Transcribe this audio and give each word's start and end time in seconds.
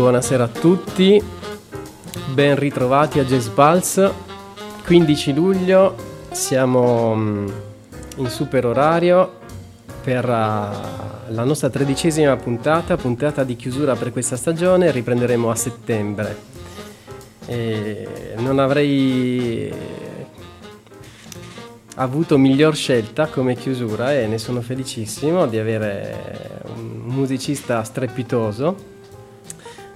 Buonasera 0.00 0.44
a 0.44 0.48
tutti, 0.48 1.22
ben 2.32 2.56
ritrovati 2.56 3.18
a 3.18 3.24
Jazz 3.24 3.48
Pulse. 3.48 4.10
15 4.86 5.34
luglio, 5.34 5.94
siamo 6.30 7.14
mm, 7.14 7.48
in 8.16 8.28
super 8.30 8.64
orario 8.64 9.30
per 10.02 10.24
uh, 10.24 10.30
la 10.30 11.44
nostra 11.44 11.68
tredicesima 11.68 12.34
puntata, 12.36 12.96
puntata 12.96 13.44
di 13.44 13.56
chiusura 13.56 13.94
per 13.94 14.10
questa 14.10 14.36
stagione, 14.36 14.90
riprenderemo 14.90 15.50
a 15.50 15.54
settembre. 15.54 16.36
E 17.44 18.08
non 18.38 18.58
avrei 18.58 19.70
avuto 21.96 22.38
miglior 22.38 22.74
scelta 22.74 23.26
come 23.26 23.54
chiusura 23.54 24.14
e 24.14 24.26
ne 24.26 24.38
sono 24.38 24.62
felicissimo 24.62 25.46
di 25.46 25.58
avere 25.58 26.62
un 26.74 27.02
musicista 27.04 27.82
strepitoso 27.82 28.89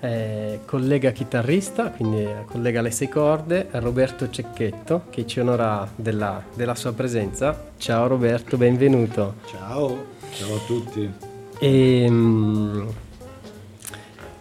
eh, 0.05 0.61
collega 0.67 1.13
chitarrista, 1.13 1.91
quindi 1.91 2.29
collega 2.47 2.81
alle 2.81 2.91
sei 2.91 3.09
corde, 3.09 3.69
Roberto 3.71 4.29
Cecchetto, 4.29 5.05
che 5.09 5.27
ci 5.27 5.41
onora 5.41 5.89
della, 5.97 6.43
della 6.55 6.75
sua 6.75 6.93
presenza. 6.93 7.71
Ciao 7.79 8.07
Roberto, 8.07 8.59
benvenuto. 8.59 9.37
Ciao, 9.47 10.05
ciao 10.31 10.57
a 10.57 10.59
tutti. 10.67 11.11
E, 11.59 12.03
ehm, 12.03 12.87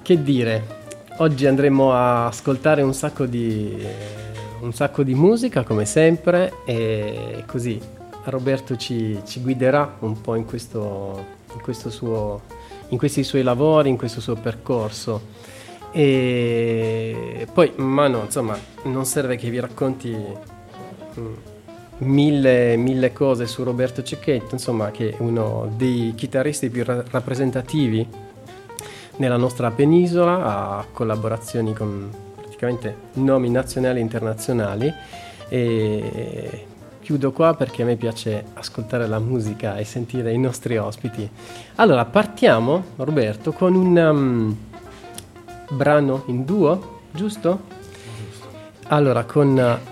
che 0.02 0.22
dire, 0.22 0.81
oggi 1.20 1.45
andremo 1.45 1.94
a 1.94 2.25
ascoltare 2.25 2.81
un 2.81 2.94
sacco 2.94 3.25
di, 3.25 3.86
un 4.59 4.73
sacco 4.73 5.03
di 5.03 5.14
musica 5.14 5.64
come 5.64 5.86
sempre 5.86 6.52
e 6.66 7.45
così 7.48 7.80
Roberto 8.25 8.75
ci, 8.75 9.22
ci 9.25 9.39
guiderà 9.39 9.95
un 10.00 10.20
po' 10.20 10.36
in 10.36 10.44
questo, 10.44 11.25
in 11.53 11.61
questo 11.61 11.89
suo 11.89 12.42
in 12.94 13.00
questi 13.00 13.23
suoi 13.23 13.42
lavori, 13.42 13.89
in 13.89 13.98
questo 13.98 14.22
suo 14.22 14.36
percorso. 14.36 15.42
E 15.95 17.47
poi, 17.53 17.72
ma 17.75 18.08
no, 18.08 18.23
insomma, 18.23 18.58
non 18.86 19.05
serve 19.05 19.36
che 19.38 19.52
vi 19.52 19.59
racconti 19.59 20.16
mm, 21.19 21.33
mille, 21.99 22.75
mille 22.77 23.13
cose 23.13 23.45
su 23.45 23.63
Roberto 23.63 24.02
Cecchetto, 24.02 24.55
insomma, 24.55 24.89
che 24.89 25.11
è 25.11 25.16
uno 25.19 25.71
dei 25.75 26.14
chitarristi 26.16 26.71
più 26.71 26.83
ra- 26.83 27.03
rappresentativi 27.11 28.08
nella 29.17 29.38
nostra 29.38 29.69
penisola, 29.69 30.44
ha 30.44 30.86
collaborazioni 30.91 31.73
con 31.73 32.09
praticamente 32.36 32.95
nomi 33.14 33.52
nazionali 33.52 33.99
e 33.99 34.02
internazionali. 34.02 34.91
E 35.47 36.66
chiudo 37.02 37.31
qua 37.31 37.53
perché 37.53 37.83
a 37.83 37.86
me 37.86 37.97
piace 37.97 38.45
ascoltare 38.53 39.08
la 39.08 39.19
musica 39.19 39.77
e 39.77 39.83
sentire 39.83 40.33
i 40.33 40.39
nostri 40.39 40.77
ospiti. 40.77 41.30
Allora, 41.75 42.03
partiamo, 42.05 42.83
Roberto, 42.95 43.52
con 43.52 43.75
un... 43.75 43.95
Um, 43.95 44.58
brano 45.73 46.23
in 46.28 46.45
duo, 46.45 47.02
giusto? 47.11 47.61
Giusto. 48.17 48.48
Allora, 48.88 49.26
con 49.26 49.58
uh, 49.58 49.92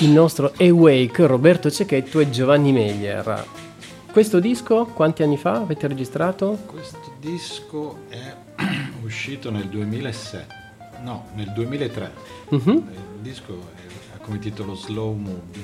il 0.00 0.10
nostro 0.10 0.52
Awake, 0.58 1.26
Roberto 1.26 1.70
Cecchetto 1.70 2.20
e 2.20 2.30
Giovanni 2.30 2.72
Meyer. 2.72 3.44
Questo 4.10 4.40
disco 4.40 4.86
quanti 4.86 5.22
anni 5.22 5.36
fa 5.36 5.56
avete 5.56 5.86
registrato? 5.86 6.58
Questo 6.66 7.14
disco 7.20 7.98
è 8.08 8.34
uscito 9.02 9.50
nel 9.50 9.68
2007, 9.68 10.54
no, 11.02 11.26
nel 11.34 11.52
2003. 11.52 12.12
Uh-huh. 12.48 12.70
Il 12.70 13.20
disco 13.20 13.60
ha 14.14 14.18
come 14.18 14.38
titolo 14.38 14.74
Slow 14.74 15.14
Mood. 15.14 15.56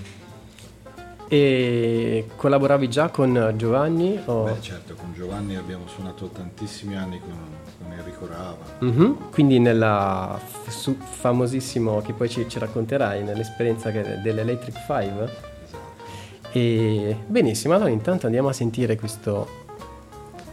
E 1.26 2.28
collaboravi 2.36 2.88
già 2.88 3.08
con 3.08 3.54
Giovanni? 3.56 4.20
O? 4.26 4.44
Beh 4.44 4.60
certo, 4.60 4.94
con 4.94 5.14
Giovanni 5.14 5.56
abbiamo 5.56 5.86
suonato 5.88 6.28
tantissimi 6.28 6.96
anni 6.96 7.18
con, 7.18 7.32
con 7.78 7.92
Enrico 7.92 8.26
Rava. 8.26 8.56
Mm-hmm. 8.84 9.12
Quindi 9.32 9.58
nella 9.58 10.38
f- 10.42 10.94
famosissimo, 10.98 12.00
che 12.00 12.12
poi 12.12 12.28
ci, 12.28 12.48
ci 12.48 12.58
racconterai, 12.58 13.22
nell'esperienza 13.22 13.90
che, 13.90 14.20
dell'Electric 14.22 14.78
Five. 14.86 15.24
Esatto. 15.64 16.52
E 16.52 17.16
benissimo, 17.26 17.74
allora 17.74 17.90
intanto 17.90 18.26
andiamo 18.26 18.48
a 18.48 18.52
sentire 18.52 18.96
questo 18.96 19.48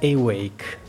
Awake. 0.02 0.81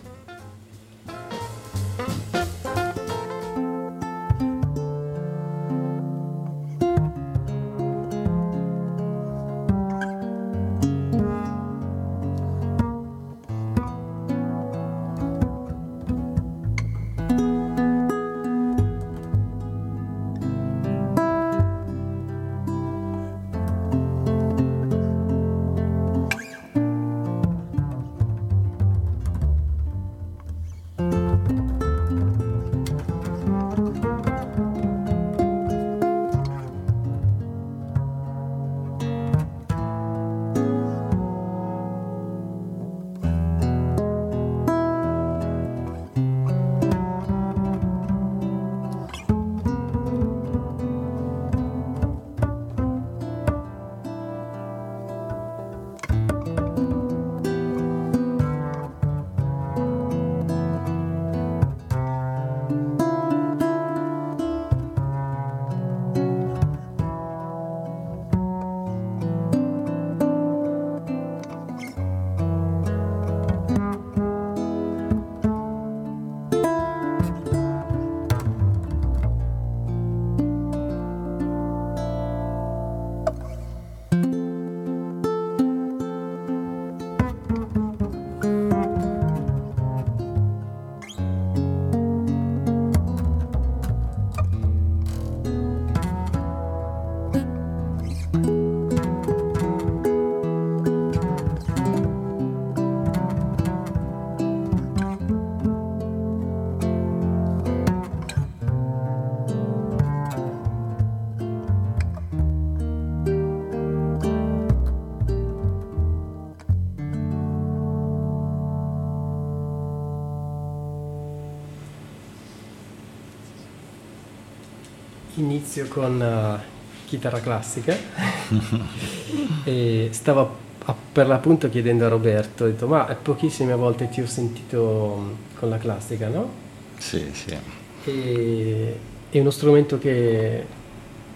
Inizio 125.72 125.88
con 125.88 126.20
uh, 126.20 127.06
chitarra 127.06 127.40
classica 127.40 127.96
e 129.64 130.08
stavo 130.12 130.56
a, 130.84 130.94
per 131.12 131.26
l'appunto 131.26 131.70
chiedendo 131.70 132.04
a 132.04 132.08
Roberto, 132.08 132.64
ho 132.64 132.66
detto 132.66 132.86
ma 132.86 133.04
pochissime 133.04 133.74
volte 133.74 134.10
ti 134.10 134.20
ho 134.20 134.26
sentito 134.26 135.18
mm, 135.18 135.32
con 135.58 135.70
la 135.70 135.78
classica, 135.78 136.28
no? 136.28 136.50
Sì, 136.98 137.30
sì. 137.32 137.56
E, 138.04 138.98
è 139.30 139.38
uno 139.38 139.50
strumento 139.50 139.98
che 139.98 140.66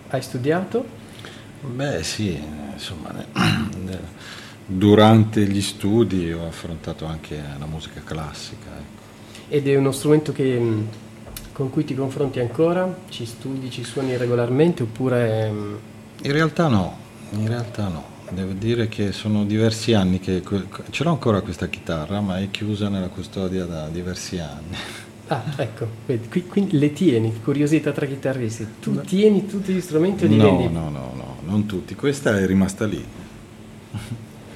hai 0.08 0.20
studiato? 0.20 0.84
Beh 1.62 2.02
sì, 2.02 2.38
insomma, 2.74 3.14
durante 4.66 5.46
gli 5.46 5.62
studi 5.62 6.30
ho 6.30 6.46
affrontato 6.46 7.06
anche 7.06 7.40
la 7.58 7.66
musica 7.66 8.02
classica. 8.04 8.66
Ecco. 8.66 9.04
Ed 9.48 9.66
è 9.66 9.76
uno 9.76 9.92
strumento 9.92 10.32
che, 10.32 10.58
mm, 10.58 10.84
con 11.56 11.70
cui 11.70 11.86
ti 11.86 11.94
confronti 11.94 12.38
ancora? 12.38 12.94
Ci 13.08 13.24
studi, 13.24 13.70
ci 13.70 13.82
suoni 13.82 14.14
regolarmente 14.18 14.82
oppure... 14.82 15.50
Mm, 15.50 15.74
in 16.24 16.32
realtà 16.32 16.68
no, 16.68 16.98
in 17.30 17.48
realtà 17.48 17.88
no. 17.88 18.04
Devo 18.28 18.52
dire 18.52 18.88
che 18.88 19.10
sono 19.12 19.42
diversi 19.46 19.94
anni 19.94 20.20
che 20.20 20.42
ce 20.90 21.02
l'ho 21.02 21.10
ancora 21.10 21.40
questa 21.40 21.68
chitarra, 21.68 22.20
ma 22.20 22.40
è 22.40 22.50
chiusa 22.50 22.90
nella 22.90 23.08
custodia 23.08 23.64
da 23.64 23.88
diversi 23.88 24.38
anni. 24.38 24.76
Ah, 25.28 25.42
ecco, 25.56 25.88
vedi, 26.04 26.28
qui, 26.28 26.46
qui, 26.46 26.68
le 26.72 26.92
tieni, 26.92 27.40
curiosità 27.42 27.90
tra 27.90 28.04
chitarristi. 28.04 28.66
Tu 28.78 28.92
no. 28.92 29.00
tieni 29.00 29.46
tutti 29.46 29.72
gli 29.72 29.80
strumenti 29.80 30.26
o 30.26 30.28
li 30.28 30.36
no, 30.36 30.58
vendi? 30.58 30.72
No, 30.74 30.90
no, 30.90 31.12
no, 31.14 31.36
non 31.46 31.64
tutti. 31.64 31.94
Questa 31.94 32.38
è 32.38 32.44
rimasta 32.44 32.84
lì. 32.84 33.02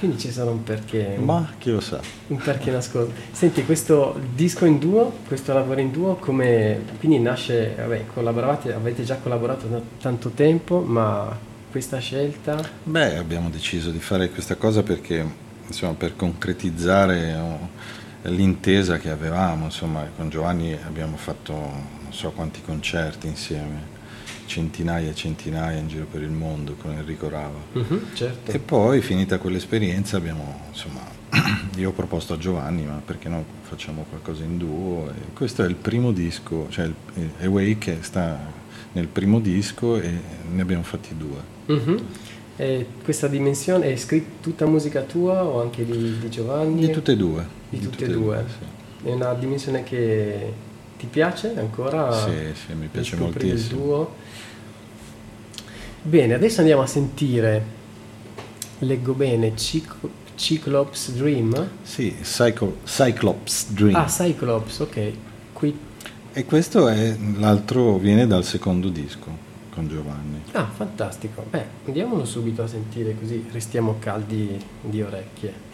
Quindi 0.01 0.19
ci 0.19 0.33
sarà 0.33 0.51
un 0.51 0.63
perché. 0.63 1.19
Ma 1.19 1.53
chi 1.59 1.71
lo 1.71 1.81
sa. 1.81 2.01
Un 2.29 2.39
perché 2.39 2.71
nascosto. 2.71 3.13
Senti, 3.33 3.67
questo 3.67 4.19
disco 4.35 4.65
in 4.65 4.79
duo, 4.79 5.13
questo 5.29 5.53
lavoro 5.53 5.79
in 5.79 5.91
duo, 5.91 6.15
come 6.15 6.81
quindi 6.99 7.19
nasce, 7.19 7.75
vabbè, 7.77 8.07
collaboravate, 8.15 8.73
avete 8.73 9.05
già 9.05 9.17
collaborato 9.17 9.67
da 9.67 9.79
tanto 10.01 10.31
tempo, 10.31 10.81
ma 10.81 11.37
questa 11.71 11.99
scelta? 11.99 12.59
Beh, 12.83 13.19
abbiamo 13.19 13.51
deciso 13.51 13.91
di 13.91 14.01
fare 14.01 14.31
questa 14.31 14.57
cosa 14.57 14.83
perché, 14.83 15.23
insomma, 15.67 15.93
per 15.93 16.17
concretizzare 16.17 17.59
l'intesa 18.23 18.97
che 18.97 19.11
avevamo, 19.11 19.67
insomma, 19.67 20.09
con 20.17 20.31
Giovanni 20.31 20.77
abbiamo 20.87 21.19
fatto 21.19 21.53
non 21.53 22.13
so 22.13 22.31
quanti 22.31 22.63
concerti 22.63 23.27
insieme, 23.27 23.99
centinaia 24.51 25.11
e 25.11 25.15
centinaia 25.15 25.79
in 25.79 25.87
giro 25.87 26.07
per 26.11 26.23
il 26.23 26.31
mondo 26.31 26.75
con 26.75 26.91
Enrico 26.91 27.29
Rava. 27.29 27.61
Uh-huh, 27.73 28.03
certo. 28.15 28.51
E 28.51 28.59
poi, 28.59 29.01
finita 29.01 29.39
quell'esperienza, 29.39 30.17
abbiamo, 30.17 30.63
insomma, 30.69 31.03
io 31.77 31.91
ho 31.91 31.93
proposto 31.93 32.35
a 32.35 32.37
Giovanni, 32.37 32.85
ma 32.85 33.01
perché 33.03 33.29
no, 33.29 33.45
facciamo 33.63 34.05
qualcosa 34.09 34.43
in 34.43 34.59
duo? 34.59 35.09
E 35.09 35.33
questo 35.35 35.63
è 35.63 35.69
il 35.69 35.77
primo 35.77 36.11
disco, 36.11 36.67
cioè 36.69 36.87
il, 36.87 36.95
Awake 37.43 37.99
sta 38.01 38.39
nel 38.93 39.07
primo 39.07 39.39
disco 39.39 40.01
e 40.01 40.11
ne 40.51 40.61
abbiamo 40.61 40.83
fatti 40.83 41.17
due. 41.17 41.39
Uh-huh. 41.67 42.05
E 42.57 42.87
questa 43.05 43.29
dimensione 43.29 43.93
è 43.93 43.97
scritta 43.97 44.43
tutta 44.43 44.67
musica 44.67 45.03
tua 45.03 45.45
o 45.45 45.61
anche 45.61 45.85
di, 45.85 46.19
di 46.19 46.29
Giovanni? 46.29 46.87
Di 46.87 46.91
tutte 46.91 47.13
e 47.13 47.17
due. 47.17 47.47
Di, 47.69 47.79
di 47.79 47.85
tutte, 47.85 48.05
e 48.05 48.09
due. 48.09 48.19
due 48.19 48.45
sì. 48.49 49.09
È 49.09 49.13
una 49.13 49.33
dimensione 49.35 49.85
che 49.85 50.53
ti 51.01 51.07
piace 51.07 51.55
ancora? 51.57 52.13
Sì, 52.13 52.53
sì, 52.53 52.75
mi 52.75 52.89
piace 52.89 53.17
moltissimo. 53.17 53.55
Il 53.57 53.67
duo. 53.69 54.15
Bene, 56.03 56.35
adesso 56.35 56.61
andiamo 56.61 56.83
a 56.83 56.87
sentire, 56.87 57.65
leggo 58.81 59.15
bene, 59.15 59.57
Cic- 59.57 59.97
Cyclops 60.37 61.13
Dream? 61.13 61.71
Sì, 61.83 62.15
Cyclo- 62.23 62.79
Cyclops 62.85 63.71
Dream. 63.71 63.95
Ah, 63.95 64.05
Cyclops, 64.07 64.79
ok. 64.81 65.13
Qui... 65.55 65.79
E 66.33 66.45
questo 66.45 66.89
è, 66.89 67.17
l'altro 67.39 67.97
viene 67.97 68.27
dal 68.27 68.45
secondo 68.45 68.89
disco 68.91 69.49
con 69.71 69.89
Giovanni. 69.89 70.43
Ah, 70.53 70.67
fantastico. 70.67 71.45
Beh, 71.49 71.65
andiamolo 71.87 72.27
subito 72.27 72.63
a 72.63 72.67
sentire 72.67 73.17
così 73.19 73.47
restiamo 73.51 73.97
caldi 73.99 74.63
di 74.83 75.01
orecchie. 75.03 75.69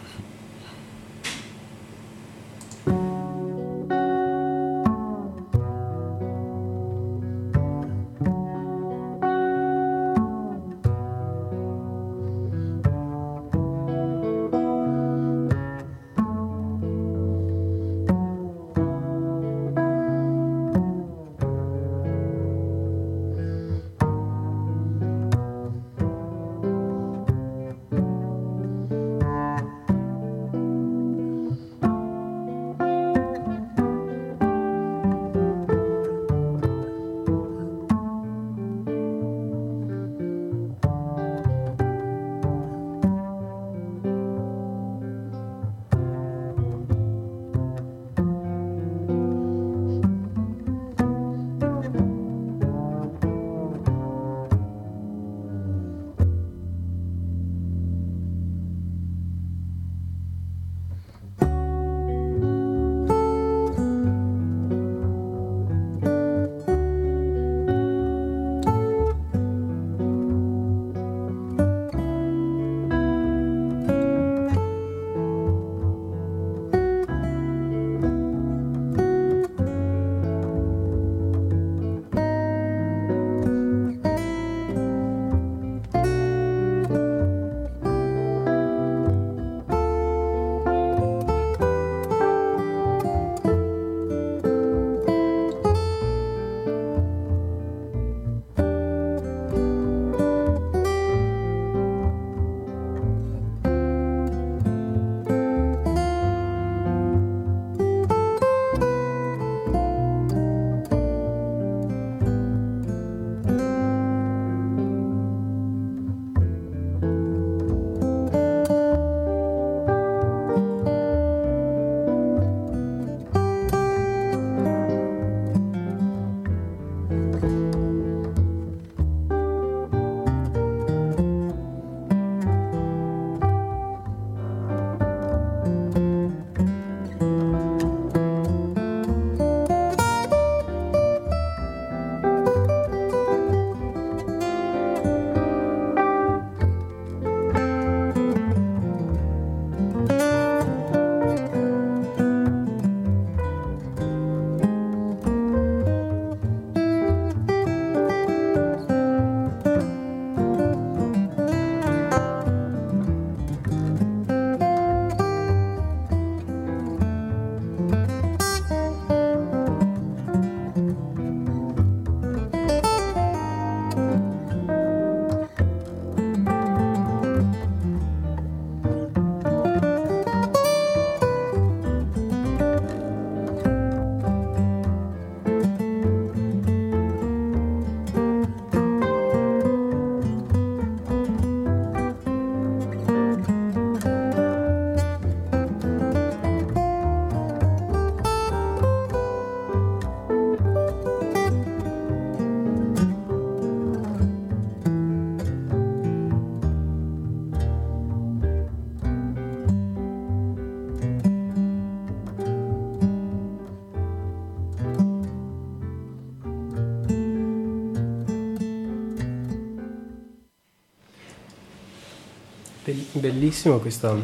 Bellissimo 223.27 223.79
questo, 223.79 224.23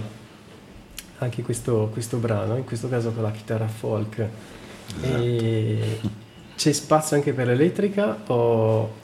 anche 1.18 1.42
questo, 1.42 1.90
questo, 1.92 2.18
brano, 2.18 2.56
in 2.56 2.64
questo 2.64 2.88
caso 2.88 3.12
con 3.12 3.24
la 3.24 3.32
chitarra 3.32 3.68
folk. 3.68 4.30
Esatto. 5.02 6.10
c'è 6.56 6.72
spazio 6.72 7.18
anche 7.18 7.34
per 7.34 7.48
l'elettrica 7.48 8.24
o... 8.28 9.02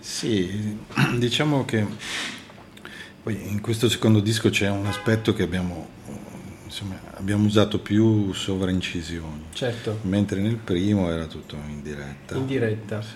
Sì, 0.00 0.76
diciamo 1.16 1.64
che 1.64 1.86
poi 3.22 3.48
in 3.48 3.60
questo 3.60 3.88
secondo 3.88 4.18
disco 4.18 4.50
c'è 4.50 4.68
un 4.68 4.86
aspetto 4.86 5.32
che 5.32 5.44
abbiamo, 5.44 5.86
insomma, 6.64 6.98
abbiamo 7.14 7.46
usato 7.46 7.78
più 7.78 8.32
sovraincisioni. 8.32 9.44
Certo. 9.52 10.00
Mentre 10.02 10.40
nel 10.40 10.56
primo 10.56 11.08
era 11.08 11.26
tutto 11.26 11.54
in 11.54 11.82
diretta. 11.82 12.34
In 12.34 12.46
diretta. 12.46 13.00
Sì. 13.00 13.14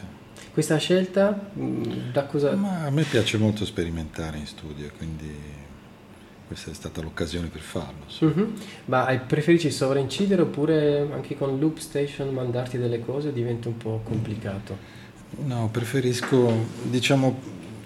Questa 0.53 0.77
scelta 0.77 1.51
mm, 1.59 2.13
da 2.13 2.25
cosa... 2.27 2.55
Ma 2.55 2.85
a 2.85 2.91
me 2.91 3.03
piace 3.03 3.37
molto 3.37 3.65
sperimentare 3.65 4.39
in 4.39 4.47
studio, 4.47 4.89
quindi 4.97 5.67
questa 6.49 6.73
è 6.73 6.75
stata 6.75 7.01
l'occasione 7.01 7.47
per 7.47 7.61
farlo. 7.61 8.05
Sì. 8.09 8.25
Uh-huh. 8.25 8.53
Ma 8.87 9.05
preferisci 9.25 9.71
sovraincidere 9.71 10.43
oppure 10.43 11.07
anche 11.13 11.37
con 11.37 11.59
Loop 11.61 11.79
Station 11.79 12.35
mandarti 12.35 12.79
delle 12.79 13.01
cose 13.01 13.33
diventa 13.33 13.69
un 13.69 13.77
po' 13.77 14.01
complicato? 14.03 14.77
No, 15.45 15.69
preferisco, 15.71 16.51
diciamo 16.83 17.39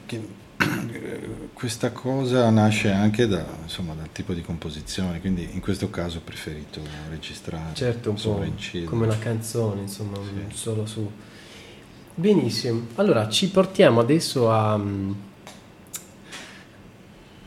che 0.07 0.21
questa 1.53 1.91
cosa 1.91 2.49
nasce 2.49 2.91
anche 2.91 3.27
da, 3.27 3.45
insomma, 3.63 3.93
dal 3.95 4.11
tipo 4.13 4.33
di 4.33 4.43
composizione, 4.43 5.21
quindi 5.21 5.49
in 5.53 5.61
questo 5.61 5.91
caso 5.91 6.19
ho 6.19 6.23
preferito 6.25 6.81
registrare. 7.11 7.75
Certo, 7.75 8.11
un 8.11 8.17
po' 8.17 8.45
come 8.87 9.07
una 9.07 9.19
canzone, 9.19 9.83
insomma, 9.83 10.17
sì. 10.17 10.57
solo 10.57 10.87
su 10.87 11.11
Benissimo, 12.15 12.89
allora 12.97 13.27
ci 13.31 13.49
portiamo 13.49 13.99
adesso 14.01 14.51
a, 14.51 14.79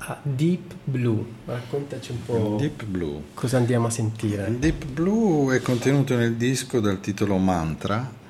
a, 0.08 0.20
Deep 0.22 0.74
Blue, 0.84 1.26
raccontaci 1.46 2.12
un 2.12 2.26
po' 2.26 2.58
Deep 2.60 2.84
Blue. 2.86 3.22
cosa 3.34 3.58
andiamo 3.58 3.88
a 3.88 3.90
sentire. 3.90 4.54
Deep 4.58 4.86
Blue 4.86 5.56
è 5.56 5.62
contenuto 5.62 6.16
nel 6.16 6.36
disco 6.36 6.80
dal 6.80 7.00
titolo 7.00 7.38
Mantra 7.38 8.24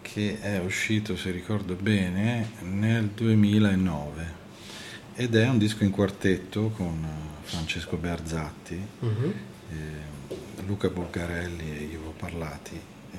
che 0.00 0.40
è 0.40 0.58
uscito, 0.58 1.16
se 1.16 1.30
ricordo 1.30 1.74
bene, 1.74 2.50
nel 2.60 3.06
2009 3.06 4.40
ed 5.14 5.34
è 5.34 5.48
un 5.48 5.58
disco 5.58 5.84
in 5.84 5.90
quartetto 5.90 6.70
con 6.70 7.06
Francesco 7.42 7.96
Berzatti, 7.96 8.80
uh-huh. 8.98 9.34
eh, 9.70 10.64
Luca 10.66 10.88
Bulgarelli 10.88 11.78
e 11.78 11.82
Ivo 11.84 12.12
Parlati. 12.16 12.74
E 13.12 13.18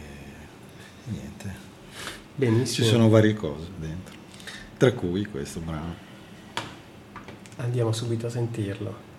niente, 1.06 1.56
Benissimo. 2.36 2.86
Ci 2.86 2.92
sono 2.92 3.10
varie 3.10 3.34
cose 3.34 3.68
dentro, 3.78 4.16
tra 4.78 4.92
cui 4.92 5.26
questo 5.26 5.60
brano. 5.62 6.12
Andiamo 7.58 7.92
subito 7.92 8.28
a 8.28 8.30
sentirlo. 8.30 9.13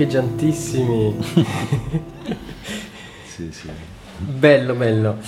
Roccheggiantissimi. 0.00 1.16
sì, 3.26 3.52
sì. 3.52 3.68
Bello, 4.18 4.74
bello. 4.74 5.18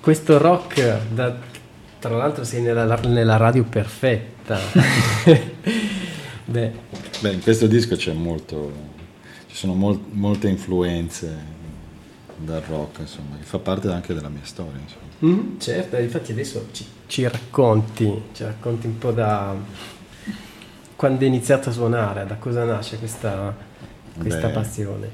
Questo 0.00 0.38
rock, 0.38 1.08
da, 1.12 1.36
tra 1.98 2.16
l'altro 2.16 2.44
sei 2.44 2.62
nella, 2.62 2.84
nella 2.96 3.36
radio 3.36 3.64
perfetta. 3.64 4.58
Beh. 6.44 6.72
Beh. 7.20 7.32
in 7.32 7.42
questo 7.42 7.66
disco 7.68 7.94
c'è 7.94 8.12
molto, 8.12 8.72
ci 9.46 9.56
sono 9.56 9.74
mol, 9.74 10.00
molte 10.10 10.48
influenze 10.48 11.58
dal 12.36 12.62
rock, 12.62 13.00
insomma, 13.00 13.36
che 13.36 13.44
fa 13.44 13.58
parte 13.58 13.88
anche 13.88 14.14
della 14.14 14.28
mia 14.28 14.44
storia. 14.44 14.80
Mm, 15.24 15.58
certo, 15.58 15.96
infatti 15.98 16.32
adesso 16.32 16.68
ci, 16.72 16.84
ci, 17.06 17.28
racconti, 17.28 18.22
ci 18.32 18.42
racconti 18.42 18.86
un 18.86 18.98
po' 18.98 19.12
da 19.12 19.54
quando 20.96 21.20
hai 21.20 21.28
iniziato 21.28 21.68
a 21.68 21.72
suonare, 21.72 22.26
da 22.26 22.34
cosa 22.34 22.64
nasce 22.64 22.98
questa, 22.98 23.54
questa 24.20 24.46
Beh, 24.48 24.52
passione. 24.52 25.08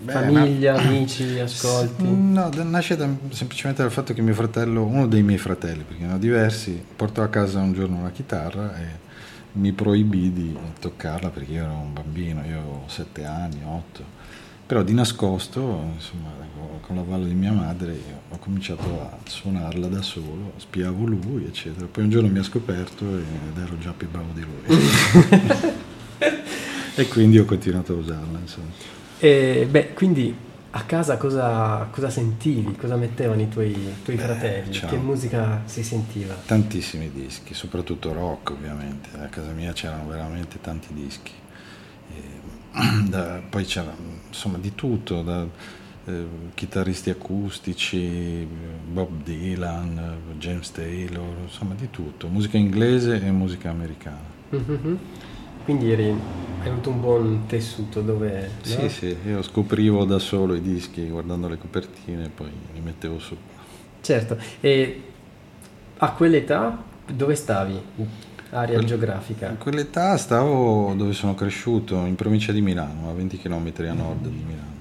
Beh, 0.00 0.12
Famiglia, 0.12 0.74
ma... 0.74 0.80
amici, 0.80 1.38
ascolti? 1.40 2.04
No, 2.06 2.50
nasce 2.62 2.96
da, 2.96 3.08
semplicemente 3.30 3.82
dal 3.82 3.90
fatto 3.90 4.14
che 4.14 4.22
mio 4.22 4.34
fratello, 4.34 4.84
uno 4.84 5.06
dei 5.06 5.22
miei 5.22 5.38
fratelli, 5.38 5.82
perché 5.82 6.04
ne 6.04 6.14
ho 6.14 6.18
diversi, 6.18 6.82
portò 6.96 7.22
a 7.22 7.28
casa 7.28 7.60
un 7.60 7.72
giorno 7.72 7.96
una 7.96 8.10
chitarra 8.10 8.76
e 8.78 9.06
mi 9.52 9.72
proibì 9.72 10.32
di 10.32 10.56
toccarla 10.78 11.30
perché 11.30 11.52
io 11.52 11.64
ero 11.64 11.72
un 11.72 11.92
bambino, 11.92 12.44
io 12.44 12.58
avevo 12.58 12.82
sette 12.86 13.24
anni, 13.24 13.60
otto 13.64 14.16
però 14.68 14.82
di 14.82 14.92
nascosto, 14.92 15.92
insomma, 15.94 16.28
con 16.82 16.96
l'avvallo 16.96 17.24
di 17.24 17.32
mia 17.32 17.52
madre, 17.52 17.98
ho 18.28 18.36
cominciato 18.36 19.00
a 19.00 19.16
suonarla 19.24 19.86
da 19.86 20.02
solo, 20.02 20.52
spiavo 20.56 21.06
lui, 21.06 21.46
eccetera. 21.46 21.86
Poi 21.90 22.04
un 22.04 22.10
giorno 22.10 22.28
mi 22.28 22.38
ha 22.38 22.42
scoperto 22.42 23.16
ed 23.16 23.56
ero 23.58 23.78
già 23.78 23.94
più 23.96 24.10
bravo 24.10 24.28
di 24.34 24.42
lui. 24.42 25.76
e 27.00 27.08
quindi 27.08 27.38
ho 27.38 27.44
continuato 27.44 27.92
a 27.92 27.96
usarla. 27.96 28.38
Insomma. 28.38 28.70
E, 29.18 29.66
beh, 29.70 29.92
quindi 29.94 30.34
a 30.70 30.82
casa 30.82 31.16
cosa, 31.16 31.88
cosa, 31.90 32.10
sentivi? 32.10 32.74
Cosa 32.76 32.96
mettevano 32.96 33.40
i 33.40 33.48
tuoi, 33.48 33.72
tuoi 34.02 34.16
Beh, 34.16 34.22
fratelli? 34.22 34.72
Ciao. 34.72 34.90
Che 34.90 34.96
musica 34.96 35.62
si 35.64 35.82
sentiva? 35.82 36.34
Tantissimi 36.34 37.10
dischi, 37.12 37.54
soprattutto 37.54 38.12
rock 38.12 38.50
ovviamente. 38.50 39.10
A 39.18 39.26
casa 39.26 39.52
mia 39.52 39.72
c'erano 39.72 40.08
veramente 40.08 40.60
tanti 40.60 40.92
dischi. 40.92 41.32
da, 43.08 43.40
poi 43.48 43.64
c'era 43.64 43.94
insomma 44.28 44.58
di 44.58 44.74
tutto, 44.74 45.22
da 45.22 45.46
eh, 46.04 46.26
chitarristi 46.54 47.10
acustici, 47.10 48.46
Bob 48.90 49.22
Dylan, 49.22 50.16
James 50.38 50.70
Taylor, 50.70 51.34
insomma 51.42 51.74
di 51.74 51.90
tutto, 51.90 52.28
musica 52.28 52.56
inglese 52.56 53.20
e 53.20 53.30
musica 53.30 53.70
americana. 53.70 54.36
Mm-hmm. 54.54 54.96
Quindi 55.68 55.92
eri, 55.92 56.18
hai 56.62 56.68
avuto 56.70 56.88
un 56.88 56.98
buon 56.98 57.42
tessuto 57.46 58.00
dove... 58.00 58.40
No? 58.40 58.48
Sì, 58.62 58.88
sì, 58.88 59.16
io 59.26 59.42
scoprivo 59.42 60.06
da 60.06 60.18
solo 60.18 60.54
i 60.54 60.62
dischi 60.62 61.06
guardando 61.10 61.46
le 61.46 61.58
copertine 61.58 62.24
e 62.24 62.28
poi 62.30 62.50
li 62.72 62.80
mettevo 62.80 63.18
su. 63.18 63.36
Certo, 64.00 64.38
e 64.60 65.02
a 65.98 66.12
quell'età 66.12 66.82
dove 67.12 67.34
stavi? 67.34 67.78
area 68.48 68.76
Quell- 68.76 68.86
geografica? 68.86 69.50
In 69.50 69.58
quell'età 69.58 70.16
stavo 70.16 70.94
dove 70.94 71.12
sono 71.12 71.34
cresciuto, 71.34 71.96
in 72.06 72.14
provincia 72.14 72.50
di 72.50 72.62
Milano, 72.62 73.10
a 73.10 73.12
20 73.12 73.36
km 73.36 73.72
a 73.76 73.92
nord 73.92 74.26
di 74.26 74.42
Milano. 74.46 74.76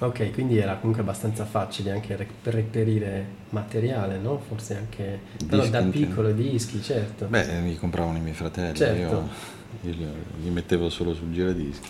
Ok, 0.00 0.32
quindi 0.32 0.58
era 0.58 0.74
comunque 0.76 1.00
abbastanza 1.00 1.46
facile 1.46 1.92
anche 1.92 2.14
per 2.14 2.52
reperire 2.52 3.24
materiale, 3.48 4.18
no? 4.18 4.38
Forse 4.38 4.76
anche... 4.76 5.20
Dischi 5.32 5.46
però 5.46 5.66
da 5.66 5.82
piccolo 5.84 6.30
dischi, 6.32 6.82
certo. 6.82 7.24
Beh, 7.24 7.62
li 7.62 7.76
compravano 7.78 8.18
i 8.18 8.20
miei 8.20 8.34
fratelli, 8.34 8.76
certo. 8.76 9.14
io, 9.14 9.56
io 9.82 9.94
li 10.42 10.50
mettevo 10.50 10.88
solo 10.88 11.14
sul 11.14 11.32
giradischi. 11.32 11.88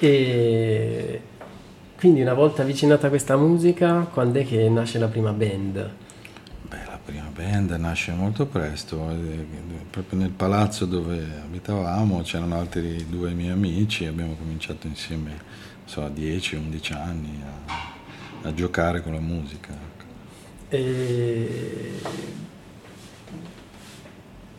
E 0.00 1.20
quindi 1.96 2.20
una 2.20 2.34
volta 2.34 2.62
avvicinata 2.62 3.06
a 3.06 3.10
questa 3.10 3.36
musica, 3.36 4.08
quando 4.12 4.38
è 4.38 4.46
che 4.46 4.68
nasce 4.68 4.98
la 4.98 5.08
prima 5.08 5.32
band? 5.32 6.04
prima 7.06 7.30
band 7.32 7.70
nasce 7.70 8.10
molto 8.12 8.46
presto, 8.46 9.08
eh, 9.10 9.46
proprio 9.88 10.18
nel 10.18 10.30
palazzo 10.30 10.86
dove 10.86 11.24
abitavamo 11.40 12.20
c'erano 12.22 12.58
altri 12.58 13.06
due 13.08 13.30
miei 13.30 13.52
amici, 13.52 14.06
abbiamo 14.06 14.34
cominciato 14.34 14.88
insieme 14.88 15.40
so, 15.84 16.02
a 16.02 16.08
10-11 16.08 16.94
anni 16.94 17.40
a, 17.44 18.48
a, 18.48 18.54
giocare 18.54 19.02
con 19.02 19.12
la 19.12 19.20
musica. 19.20 19.72
E 20.68 21.92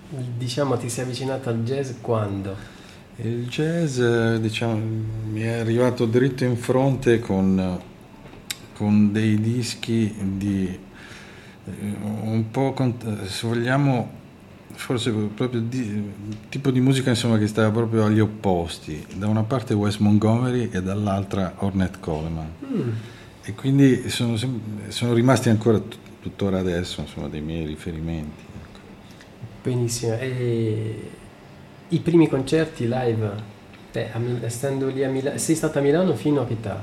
diciamo 0.10 0.78
ti 0.78 0.90
sei 0.90 1.04
avvicinato 1.04 1.50
al 1.50 1.64
jazz 1.64 1.92
quando? 2.02 2.76
Il 3.18 3.48
jazz 3.48 4.00
diciamo, 4.40 4.80
mi 5.30 5.42
è 5.42 5.54
arrivato 5.54 6.06
dritto 6.06 6.44
in 6.44 6.56
fronte 6.56 7.20
con, 7.20 7.80
con 8.76 9.12
dei 9.12 9.40
dischi 9.40 10.14
di 10.38 10.66
eh, 11.66 11.96
un 12.22 12.46
po', 12.52 12.76
se 13.26 13.48
vogliamo, 13.48 14.10
forse 14.74 15.12
proprio 15.12 15.62
di, 15.62 16.12
tipo 16.50 16.70
di 16.70 16.80
musica 16.80 17.10
insomma, 17.10 17.38
che 17.38 17.48
stava 17.48 17.72
proprio 17.72 18.06
agli 18.06 18.20
opposti, 18.20 19.04
da 19.16 19.28
una 19.28 19.44
parte 19.44 19.74
Wes 19.74 19.98
Montgomery 19.98 20.70
e 20.72 20.82
dall'altra 20.82 21.56
Ornette 21.58 22.00
Coleman. 22.00 22.52
Mm. 22.66 22.90
E 23.44 23.54
quindi 23.54 24.10
sono, 24.10 24.38
sono, 24.90 25.14
rimasti 25.14 25.50
ancora 25.50 25.82
tuttora 26.22 26.60
adesso 26.60 27.02
insomma, 27.02 27.28
dei 27.28 27.42
miei 27.42 27.66
riferimenti. 27.66 28.47
Benissimo. 29.68 30.18
E 30.18 31.10
i 31.90 32.00
primi 32.00 32.30
concerti 32.30 32.88
live, 32.88 33.32
beh, 33.92 34.12
essendo 34.46 34.88
lì 34.88 35.04
a 35.04 35.10
Milano, 35.10 35.38
sei 35.38 35.56
stata 35.56 35.80
a 35.80 35.82
Milano 35.82 36.16
fino 36.16 36.40
a 36.40 36.46
che 36.46 36.54
età? 36.54 36.82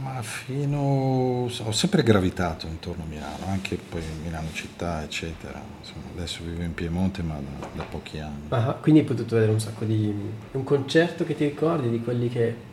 Ma 0.00 0.22
fino... 0.22 0.78
ho 0.78 1.72
sempre 1.72 2.02
gravitato 2.02 2.66
intorno 2.66 3.02
a 3.04 3.06
Milano, 3.06 3.46
anche 3.48 3.76
poi 3.76 4.00
Milano 4.22 4.48
città, 4.54 5.02
eccetera. 5.02 5.62
Insomma, 5.80 6.06
adesso 6.16 6.42
vivo 6.42 6.62
in 6.62 6.72
Piemonte, 6.72 7.22
ma 7.22 7.34
da, 7.34 7.68
da 7.74 7.82
pochi 7.82 8.18
anni. 8.18 8.46
Ah, 8.48 8.78
quindi 8.80 9.00
hai 9.00 9.06
potuto 9.06 9.34
vedere 9.34 9.52
un 9.52 9.60
sacco 9.60 9.84
di... 9.84 10.12
un 10.52 10.64
concerto 10.64 11.24
che 11.24 11.36
ti 11.36 11.44
ricordi 11.44 11.90
di 11.90 12.00
quelli 12.00 12.30
che... 12.30 12.72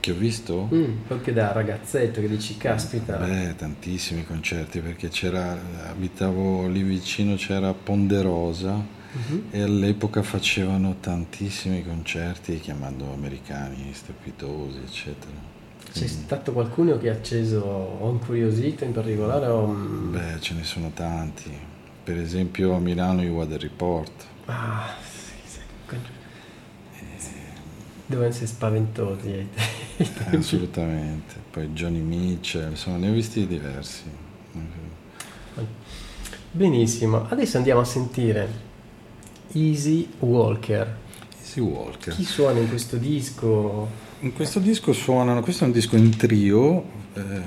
Che 0.00 0.12
ho 0.12 0.14
visto? 0.14 0.66
Mm, 0.72 1.02
proprio 1.06 1.34
da 1.34 1.52
ragazzetto 1.52 2.22
che 2.22 2.28
dici, 2.28 2.56
caspita. 2.56 3.16
Beh, 3.16 3.54
tantissimi 3.54 4.24
concerti, 4.24 4.80
perché 4.80 5.08
c'era... 5.08 5.58
abitavo 5.90 6.66
lì 6.68 6.82
vicino, 6.82 7.34
c'era 7.34 7.74
Ponderosa, 7.74 8.72
uh-huh. 8.72 9.44
e 9.50 9.60
all'epoca 9.60 10.22
facevano 10.22 10.96
tantissimi 11.00 11.84
concerti 11.84 12.58
chiamando 12.60 13.12
americani 13.12 13.92
strepitosi, 13.92 14.78
eccetera. 14.78 15.48
C'è 15.92 16.06
stato 16.06 16.52
qualcuno 16.52 16.96
che 16.96 17.10
ha 17.10 17.12
acceso 17.12 17.60
o 17.60 18.10
incuriosito 18.10 18.84
in 18.84 18.92
particolare? 18.92 19.46
O... 19.48 19.66
Beh, 19.66 20.40
ce 20.40 20.54
ne 20.54 20.64
sono 20.64 20.92
tanti. 20.94 21.50
Per 22.02 22.16
esempio 22.16 22.74
a 22.74 22.78
Milano 22.78 23.22
i 23.22 23.28
Weather 23.28 23.60
Report. 23.60 24.12
Ah, 24.46 24.94
sì, 25.02 25.32
sì. 25.44 25.58
Eh... 25.90 27.08
Devono 28.06 28.28
essere 28.28 28.46
spaventosi. 28.46 29.48
Eh, 30.00 30.08
assolutamente. 30.36 31.34
Poi 31.50 31.68
Johnny 31.72 32.00
Mitchell, 32.00 32.70
insomma, 32.70 32.96
ne 32.96 33.10
ho 33.10 33.12
visti 33.12 33.46
diversi. 33.46 34.28
Benissimo, 36.52 37.26
adesso 37.28 37.58
andiamo 37.58 37.80
a 37.82 37.84
sentire 37.84 38.48
Easy 39.52 40.08
Walker. 40.20 40.96
Easy 41.38 41.60
Walker. 41.60 42.14
Chi 42.14 42.24
suona 42.24 42.58
in 42.58 42.68
questo 42.68 42.96
disco? 42.96 43.88
In 44.20 44.32
questo 44.32 44.58
disco 44.58 44.92
suonano, 44.92 45.42
questo 45.42 45.64
è 45.64 45.66
un 45.66 45.72
disco 45.72 45.96
in 45.96 46.16
trio, 46.16 46.84
eh, 47.14 47.42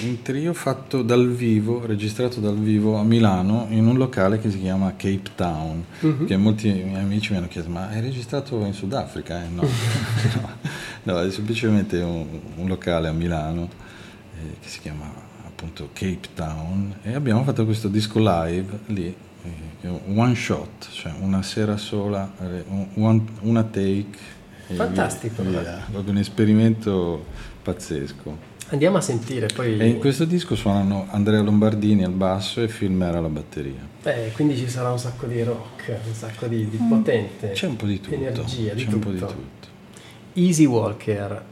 in 0.00 0.22
trio 0.22 0.52
fatto 0.52 1.02
dal 1.02 1.28
vivo, 1.30 1.86
registrato 1.86 2.40
dal 2.40 2.58
vivo 2.58 2.96
a 2.96 3.04
Milano 3.04 3.66
in 3.70 3.86
un 3.86 3.96
locale 3.96 4.38
che 4.38 4.50
si 4.50 4.60
chiama 4.60 4.90
Cape 4.96 5.30
Town, 5.34 5.84
uh-huh. 6.00 6.24
che 6.26 6.36
molti 6.36 6.68
miei 6.68 7.02
amici 7.02 7.32
mi 7.32 7.38
hanno 7.38 7.48
chiesto 7.48 7.70
ma 7.70 7.90
è 7.90 8.00
registrato 8.00 8.64
in 8.64 8.74
Sudafrica? 8.74 9.42
Eh, 9.42 9.48
no. 9.48 9.62
no, 11.04 11.12
no, 11.12 11.20
è 11.20 11.30
semplicemente 11.30 11.98
un, 12.00 12.26
un 12.56 12.66
locale 12.68 13.08
a 13.08 13.12
Milano 13.12 13.68
eh, 14.34 14.58
che 14.60 14.68
si 14.68 14.80
chiama 14.80 15.10
appunto 15.46 15.88
Cape 15.92 16.28
Town 16.34 16.96
e 17.02 17.14
abbiamo 17.14 17.42
fatto 17.42 17.64
questo 17.64 17.88
disco 17.88 18.18
live 18.18 18.80
lì, 18.86 19.14
eh, 19.42 19.88
one 20.14 20.34
shot, 20.34 20.88
cioè 20.90 21.14
una 21.20 21.42
sera 21.42 21.78
sola, 21.78 22.30
eh, 22.40 22.64
one, 22.94 23.24
una 23.40 23.62
take 23.62 24.34
Fantastico. 24.74 25.42
Via. 25.42 25.84
Proprio 25.90 26.12
un 26.12 26.18
esperimento 26.18 27.24
pazzesco. 27.62 28.54
Andiamo 28.68 28.96
a 28.96 29.00
sentire 29.00 29.46
poi. 29.54 29.78
E 29.78 29.86
in 29.86 29.98
questo 29.98 30.24
disco 30.24 30.56
suonano 30.56 31.06
Andrea 31.10 31.40
Lombardini 31.40 32.02
al 32.02 32.10
basso 32.12 32.60
e 32.62 32.68
Filmera 32.68 33.18
alla 33.18 33.28
batteria. 33.28 33.86
Beh, 34.02 34.32
quindi 34.34 34.56
ci 34.56 34.68
sarà 34.68 34.90
un 34.90 34.98
sacco 34.98 35.26
di 35.26 35.40
rock, 35.42 35.96
un 36.04 36.12
sacco 36.14 36.46
di, 36.46 36.68
di 36.68 36.76
potente. 36.88 37.50
C'è 37.52 37.66
un 37.66 37.76
po' 37.76 37.86
di 37.86 38.00
tutto. 38.00 38.14
Energia, 38.14 38.74
di 38.74 38.84
C'è 38.84 38.90
tutto. 38.90 38.94
un 38.96 39.00
po' 39.00 39.10
di 39.10 39.18
tutto. 39.18 39.74
Easy 40.32 40.64
Walker, 40.64 41.44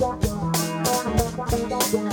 Thank 0.00 0.24
you. 1.92 2.09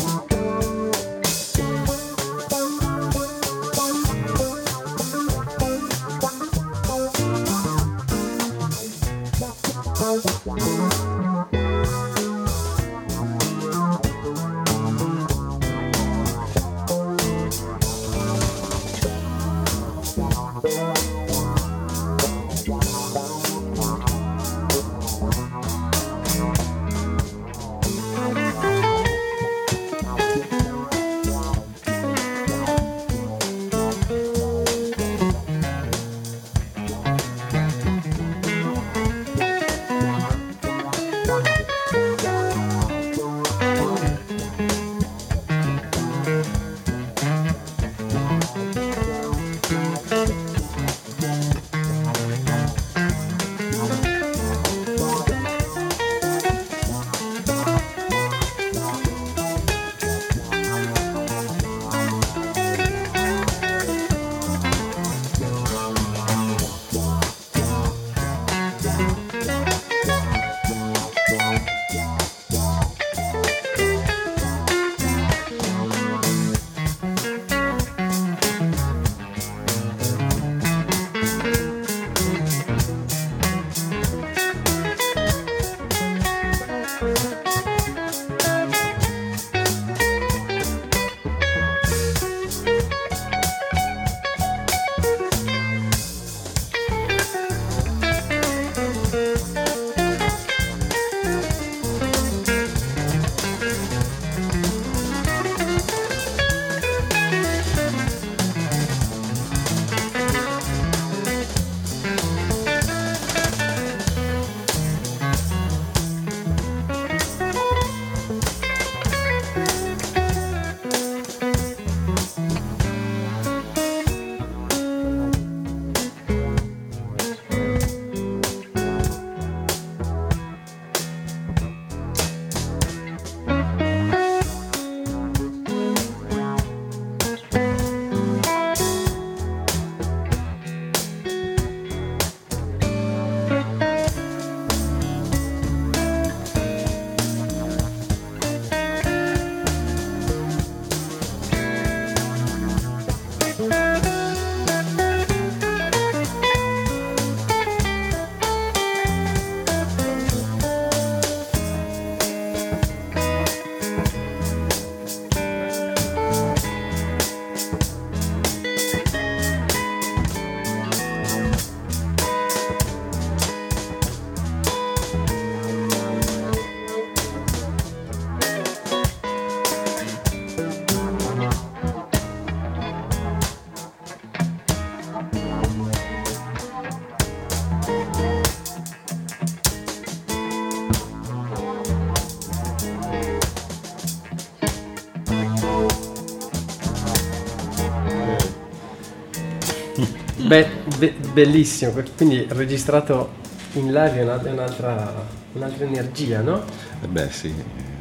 Bellissimo, 201.38 201.94
quindi 202.16 202.48
registrato 202.50 203.46
in 203.74 203.92
live 203.92 204.22
è 204.22 204.52
un'altra, 204.52 205.14
un'altra 205.54 205.86
energia, 205.86 206.42
no? 206.42 206.64
Eh 207.00 207.08
beh 207.08 207.30
sì, 207.30 207.54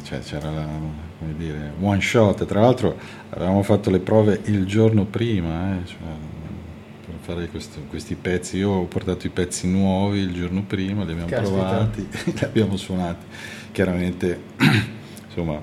cioè, 0.05 0.21
c'era 0.21 0.51
la, 0.51 0.67
come 1.19 1.35
dire, 1.37 1.73
one 1.79 2.01
shot, 2.01 2.47
tra 2.47 2.61
l'altro 2.61 2.97
avevamo 3.29 3.63
fatto 3.63 3.91
le 3.91 3.99
prove 3.99 4.41
il 4.45 4.65
giorno 4.65 5.05
prima, 5.05 5.75
eh, 5.75 5.87
cioè, 5.87 5.99
per 7.05 7.15
fare 7.21 7.49
questo, 7.49 7.81
questi 7.91 8.15
pezzi, 8.15 8.57
io 8.57 8.71
ho 8.71 8.85
portato 8.85 9.27
i 9.27 9.31
pezzi 9.31 9.69
nuovi 9.69 10.21
il 10.21 10.33
giorno 10.33 10.63
prima, 10.63 11.05
li 11.05 11.13
abbiamo 11.13 11.29
Caspita. 11.29 11.51
provati, 11.51 12.09
li 12.33 12.45
abbiamo 12.45 12.79
suonati, 12.79 13.27
chiaramente 13.71 14.41
insomma 15.27 15.61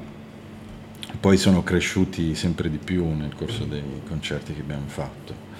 poi 1.20 1.38
sono 1.38 1.64
cresciuti 1.64 2.36
sempre 2.36 2.70
di 2.70 2.78
più 2.78 3.04
nel 3.16 3.34
corso 3.36 3.64
dei 3.64 3.82
concerti 4.08 4.54
che 4.54 4.62
abbiamo 4.62 4.88
fatto. 4.88 5.53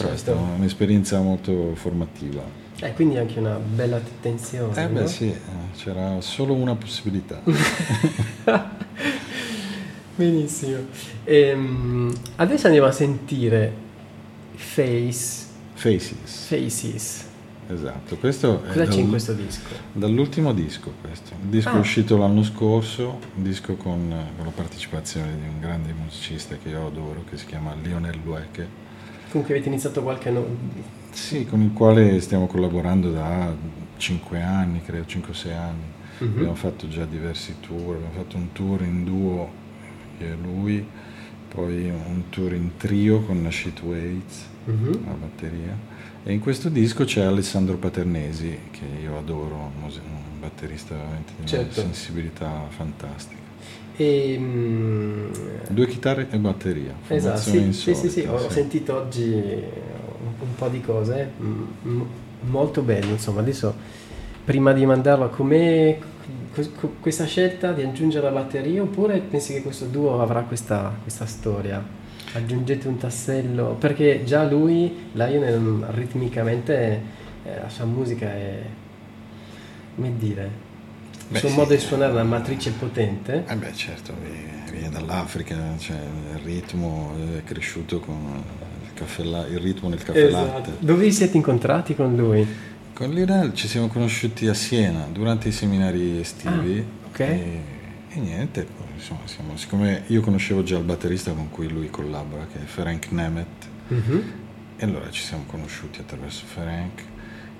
Certo. 0.00 0.14
è 0.14 0.16
stata 0.16 0.40
un'esperienza 0.56 1.20
molto 1.20 1.74
formativa. 1.74 2.42
Eh, 2.80 2.92
quindi 2.94 3.18
anche 3.18 3.38
una 3.38 3.58
bella 3.58 4.00
tensione. 4.20 4.82
Eh 4.82 4.88
beh 4.88 5.00
no? 5.00 5.06
sì, 5.06 5.28
eh, 5.28 5.36
c'era 5.76 6.20
solo 6.20 6.54
una 6.54 6.74
possibilità. 6.74 7.42
Benissimo. 10.16 10.78
Ehm, 11.24 12.12
adesso 12.36 12.66
andiamo 12.66 12.88
a 12.88 12.92
sentire 12.92 13.72
Face. 14.54 15.46
Faces. 15.74 16.46
Faces. 16.46 17.24
Esatto, 17.68 18.16
questo 18.16 18.62
Cosa 18.66 18.86
c'è 18.86 18.98
in 18.98 19.08
questo 19.08 19.32
disco? 19.32 19.68
Dall'ultimo 19.92 20.52
disco 20.52 20.92
questo. 21.00 21.34
Il 21.40 21.48
disco 21.48 21.68
ah. 21.70 21.76
è 21.76 21.78
uscito 21.78 22.16
l'anno 22.16 22.42
scorso, 22.42 23.18
un 23.36 23.42
disco 23.42 23.76
con, 23.76 24.12
con, 24.36 24.44
la 24.44 24.50
partecipazione 24.50 25.36
di 25.36 25.46
un 25.46 25.60
grande 25.60 25.92
musicista 25.92 26.56
che 26.60 26.70
io 26.70 26.86
adoro, 26.86 27.24
che 27.28 27.36
si 27.36 27.46
chiama 27.46 27.74
Lionel 27.80 28.18
Lueche. 28.24 28.88
Comunque 29.30 29.54
avete 29.54 29.68
iniziato 29.68 30.02
qualche 30.02 30.28
anno? 30.28 30.44
Sì, 31.10 31.46
con 31.46 31.62
il 31.62 31.72
quale 31.72 32.20
stiamo 32.20 32.46
collaborando 32.46 33.10
da 33.10 33.54
5 33.96 34.42
anni, 34.42 34.82
credo 34.82 35.04
5-6 35.04 35.52
anni. 35.52 35.98
Mm-hmm. 36.22 36.32
Abbiamo 36.36 36.54
fatto 36.54 36.88
già 36.88 37.04
diversi 37.04 37.56
tour, 37.60 37.96
abbiamo 37.96 38.14
fatto 38.14 38.36
un 38.36 38.52
tour 38.52 38.82
in 38.82 39.04
duo 39.04 39.50
io 40.18 40.26
e 40.26 40.36
lui, 40.40 40.86
poi 41.48 41.88
un 41.88 42.24
tour 42.28 42.52
in 42.54 42.76
trio 42.76 43.22
con 43.22 43.40
Nashit 43.40 43.80
Waits 43.82 44.46
mm-hmm. 44.68 45.06
la 45.06 45.12
batteria 45.12 45.76
e 46.22 46.34
in 46.34 46.40
questo 46.40 46.68
disco 46.68 47.04
c'è 47.04 47.22
Alessandro 47.22 47.76
Paternesi, 47.78 48.58
che 48.70 48.84
io 49.02 49.16
adoro, 49.16 49.72
un 49.80 50.38
batterista 50.38 50.94
veramente 50.94 51.32
di 51.38 51.46
certo. 51.46 51.80
una 51.80 51.88
sensibilità 51.88 52.66
fantastica. 52.68 53.39
E, 54.00 54.36
um, 54.38 55.30
Due 55.68 55.86
chitarre 55.86 56.26
e 56.30 56.38
batteria. 56.38 56.94
Esatto, 57.06 57.38
sì, 57.38 57.70
sì, 57.74 57.94
sì, 57.94 58.08
sì, 58.08 58.20
ho 58.20 58.48
sentito 58.48 58.96
oggi 58.96 59.30
un, 59.30 60.32
un 60.40 60.54
po' 60.56 60.68
di 60.68 60.80
cose 60.80 61.30
m- 61.38 62.06
molto 62.48 62.80
belle, 62.80 63.10
insomma, 63.10 63.40
adesso 63.40 63.74
prima 64.42 64.72
di 64.72 64.86
mandarlo, 64.86 65.28
com'è 65.28 65.98
questa 67.00 67.26
scelta 67.26 67.72
di 67.72 67.82
aggiungere 67.82 68.24
la 68.24 68.32
batteria 68.32 68.82
oppure 68.82 69.18
pensi 69.18 69.52
che 69.52 69.62
questo 69.62 69.84
duo 69.84 70.20
avrà 70.22 70.42
questa, 70.42 70.96
questa 71.02 71.26
storia? 71.26 71.98
aggiungete 72.32 72.86
un 72.86 72.96
tassello, 72.96 73.74
perché 73.78 74.22
già 74.24 74.44
lui, 74.48 75.10
Lion 75.12 75.84
ritmicamente, 75.90 77.02
eh, 77.44 77.60
la 77.60 77.68
sua 77.68 77.84
musica 77.86 78.26
è, 78.26 78.60
come 79.96 80.12
dire, 80.16 80.68
il 81.30 81.38
suo 81.38 81.48
sì, 81.48 81.54
modo 81.54 81.74
di 81.74 81.80
suonare 81.80 82.12
una 82.12 82.24
matrice 82.24 82.72
potente. 82.72 83.44
Eh 83.46 83.54
beh 83.54 83.74
certo, 83.74 84.12
viene 84.70 84.88
dall'Africa, 84.90 85.56
cioè 85.78 85.96
il 86.34 86.40
ritmo 86.42 87.14
è 87.36 87.44
cresciuto 87.44 88.00
con 88.00 88.42
il, 88.82 88.90
caffè, 88.94 89.22
il 89.22 89.58
ritmo 89.58 89.88
nel 89.88 90.02
caffè 90.02 90.24
esatto. 90.24 90.46
latte. 90.46 90.72
Dove 90.80 91.04
vi 91.04 91.12
siete 91.12 91.36
incontrati 91.36 91.94
con 91.94 92.16
lui? 92.16 92.46
Con 92.92 93.10
Lionel 93.10 93.54
ci 93.54 93.68
siamo 93.68 93.86
conosciuti 93.86 94.48
a 94.48 94.54
Siena 94.54 95.06
durante 95.10 95.48
i 95.48 95.52
seminari 95.52 96.18
estivi. 96.18 96.78
Ah, 96.78 97.06
ok. 97.08 97.20
E, 97.20 97.60
e 98.08 98.18
niente, 98.18 98.66
insomma, 98.94 99.20
siamo, 99.24 99.56
siccome 99.56 100.02
io 100.08 100.20
conoscevo 100.20 100.64
già 100.64 100.76
il 100.76 100.84
batterista 100.84 101.32
con 101.32 101.48
cui 101.48 101.68
lui 101.68 101.88
collabora, 101.90 102.46
che 102.52 102.58
è 102.58 102.64
Ferenc 102.64 103.10
Nemet, 103.12 103.68
mm-hmm. 103.92 104.18
e 104.76 104.84
allora 104.84 105.08
ci 105.10 105.22
siamo 105.22 105.44
conosciuti 105.46 106.00
attraverso 106.00 106.44
Ferenc. 106.44 107.02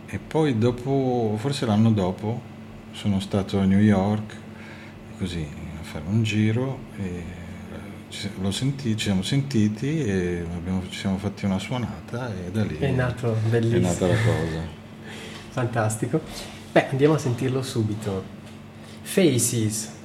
E 0.06 0.18
poi 0.18 0.58
dopo, 0.58 1.36
forse 1.38 1.66
l'anno 1.66 1.92
dopo, 1.92 2.49
sono 3.00 3.18
stato 3.18 3.58
a 3.58 3.64
New 3.64 3.78
York, 3.78 4.36
così, 5.16 5.40
a 5.80 5.82
fare 5.82 6.04
un 6.06 6.22
giro 6.22 6.80
e 6.98 7.06
eh, 7.06 7.22
ci, 8.10 8.28
senti, 8.50 8.94
ci 8.94 9.04
siamo 9.06 9.22
sentiti 9.22 10.04
e 10.04 10.44
abbiamo, 10.54 10.82
ci 10.90 10.98
siamo 10.98 11.16
fatti 11.16 11.46
una 11.46 11.58
suonata 11.58 12.30
e 12.30 12.50
da 12.50 12.62
lì 12.62 12.76
è, 12.76 12.90
nato, 12.90 13.34
è 13.48 13.58
nata 13.78 14.06
la 14.06 14.14
cosa. 14.16 14.62
Fantastico. 15.48 16.20
Beh, 16.72 16.90
andiamo 16.90 17.14
a 17.14 17.18
sentirlo 17.18 17.62
subito. 17.62 18.22
Faces. 19.00 19.99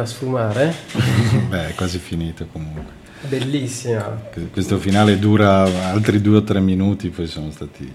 Dura 0.00 0.02
a 0.02 0.06
sfumare. 0.06 0.74
Beh, 1.48 1.68
è 1.68 1.74
quasi 1.74 1.98
finito 1.98 2.46
comunque. 2.50 2.98
Bellissima. 3.28 4.20
Questo 4.50 4.78
finale 4.78 5.18
dura 5.18 5.62
altri 5.90 6.20
due 6.20 6.38
o 6.38 6.42
tre 6.42 6.60
minuti, 6.60 7.10
poi 7.10 7.26
sono 7.26 7.50
stati 7.50 7.90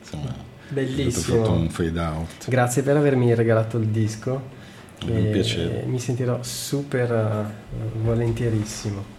insomma, 0.00 0.34
Bellissimo. 0.68 1.44
fatto 1.44 1.52
un 1.52 1.68
fade 1.68 2.00
out. 2.00 2.48
Grazie 2.48 2.82
per 2.82 2.96
avermi 2.96 3.34
regalato 3.34 3.76
il 3.76 3.86
disco. 3.88 4.58
Un 5.06 5.28
piacere. 5.30 5.84
Mi 5.86 5.98
sentirò 5.98 6.38
super 6.42 7.10
uh, 7.10 8.02
volentierissimo. 8.02 9.18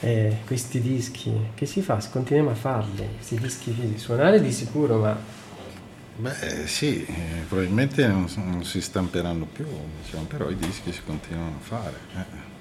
Eh, 0.00 0.38
questi 0.44 0.80
dischi, 0.80 1.32
che 1.54 1.66
si 1.66 1.80
fa? 1.80 2.02
Continuiamo 2.10 2.50
a 2.50 2.54
farli, 2.54 3.08
questi 3.14 3.36
dischi 3.36 3.94
suonare 3.96 4.40
di 4.40 4.52
sicuro, 4.52 4.98
ma 4.98 5.16
Beh 6.16 6.66
sì, 6.66 7.04
eh, 7.04 7.42
probabilmente 7.48 8.06
non, 8.06 8.28
non, 8.36 8.64
si 8.64 8.80
stamperanno 8.80 9.46
più, 9.46 9.66
diciamo, 10.00 10.24
però 10.24 10.48
i 10.48 10.56
dischi 10.56 10.92
si 10.92 11.00
continuano 11.04 11.56
a 11.56 11.60
fare. 11.60 11.98
Eh. 12.14 12.52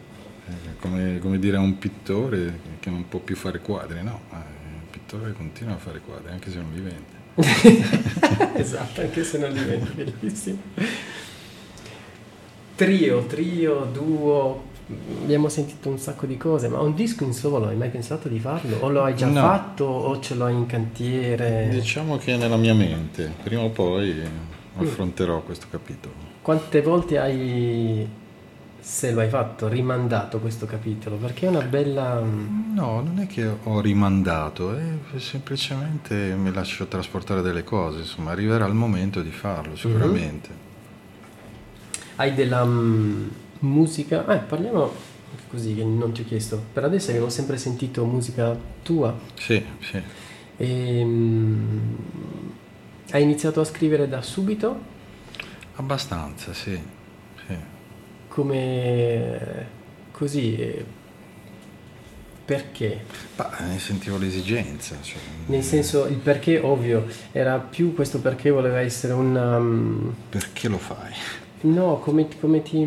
Eh, 0.45 0.75
come, 0.79 1.19
come, 1.19 1.39
dire 1.39 1.57
a 1.57 1.59
un 1.59 1.77
pittore 1.77 2.59
che 2.79 2.89
non 2.89 3.07
può 3.07 3.19
più 3.19 3.35
fare 3.35 3.59
quadri, 3.59 4.03
no, 4.03 4.21
il 4.31 4.87
pittore 4.89 5.31
continua 5.33 5.75
a 5.75 5.77
fare 5.77 5.99
quadri 5.99 6.31
anche 6.31 6.51
se 6.51 6.57
non 6.57 6.73
li 6.73 6.81
vende. 6.81 7.21
esatto, 8.59 9.01
anche 9.01 9.23
se 9.23 9.37
non 9.37 9.51
li 9.51 9.63
vende, 9.63 9.89
bellissimo. 9.91 10.57
Trio, 12.75 13.25
trio, 13.27 13.85
duo, 13.85 14.71
abbiamo 15.21 15.49
sentito 15.49 15.89
un 15.89 15.97
sacco 15.97 16.25
di 16.25 16.37
cose, 16.37 16.67
ma 16.67 16.79
un 16.81 16.93
disco 16.93 17.23
in 17.23 17.33
solo 17.33 17.67
hai 17.67 17.75
mai 17.75 17.89
pensato 17.89 18.27
di 18.27 18.39
farlo? 18.39 18.77
O 18.81 18.89
lo 18.89 19.03
hai 19.03 19.15
già 19.15 19.27
no. 19.27 19.39
fatto 19.39 19.85
o 19.85 20.19
ce 20.19 20.35
l'hai 20.35 20.53
in 20.53 20.65
cantiere? 20.65 21.69
Diciamo 21.71 22.17
che 22.17 22.33
è 22.33 22.37
nella 22.37 22.57
mia 22.57 22.73
mente, 22.73 23.31
prima 23.43 23.61
o 23.61 23.69
poi 23.69 24.21
affronterò 24.77 25.39
mm. 25.39 25.45
questo 25.45 25.67
capitolo. 25.69 26.13
Quante 26.41 26.81
volte 26.81 27.17
hai, 27.19 28.05
se 28.79 29.11
lo 29.11 29.21
hai 29.21 29.29
fatto, 29.29 29.69
rimandato 29.69 30.39
questo 30.39 30.65
capitolo? 30.65 31.15
Perché 31.15 31.45
è 31.45 31.49
una 31.49 31.61
bella... 31.61 32.19
No, 32.19 33.01
non 33.01 33.19
è 33.19 33.27
che 33.27 33.47
ho 33.63 33.79
rimandato, 33.79 34.75
è 34.75 34.81
semplicemente 35.17 36.35
mi 36.35 36.51
lascio 36.51 36.87
trasportare 36.87 37.41
delle 37.41 37.63
cose, 37.63 37.99
insomma 37.99 38.31
arriverà 38.31 38.65
il 38.65 38.73
momento 38.73 39.21
di 39.21 39.31
farlo 39.31 39.77
sicuramente. 39.77 40.49
Mm-hmm. 40.49 40.61
Hai 42.15 42.33
della 42.35 42.63
musica, 43.63 44.25
eh, 44.27 44.39
parliamo 44.39 44.91
così 45.49 45.75
che 45.75 45.83
non 45.83 46.11
ti 46.11 46.21
ho 46.21 46.25
chiesto, 46.25 46.61
per 46.73 46.83
adesso 46.83 47.09
abbiamo 47.09 47.29
sempre 47.29 47.57
sentito 47.57 48.05
musica 48.05 48.55
tua. 48.81 49.15
Sì, 49.39 49.63
sì. 49.79 50.01
E, 50.57 51.01
um, 51.01 51.97
hai 53.11 53.23
iniziato 53.23 53.61
a 53.61 53.63
scrivere 53.63 54.07
da 54.07 54.21
subito? 54.21 54.91
Abbastanza, 55.75 56.53
sì. 56.53 56.79
sì. 57.47 57.55
Come 58.27 59.67
così? 60.11 60.55
Eh, 60.55 60.85
perché? 62.45 63.05
Bah, 63.35 63.55
ne 63.61 63.79
sentivo 63.79 64.17
l'esigenza. 64.17 64.95
Cioè... 65.01 65.19
Nel 65.45 65.63
senso, 65.63 66.05
il 66.07 66.17
perché 66.17 66.59
ovvio, 66.59 67.05
era 67.31 67.57
più 67.57 67.93
questo 67.93 68.19
perché 68.19 68.49
voleva 68.49 68.79
essere 68.79 69.13
un... 69.13 69.35
Um... 69.35 70.15
Perché 70.29 70.67
lo 70.67 70.77
fai? 70.77 71.13
No, 71.63 71.99
come, 71.99 72.27
come, 72.41 72.61
ti, 72.61 72.85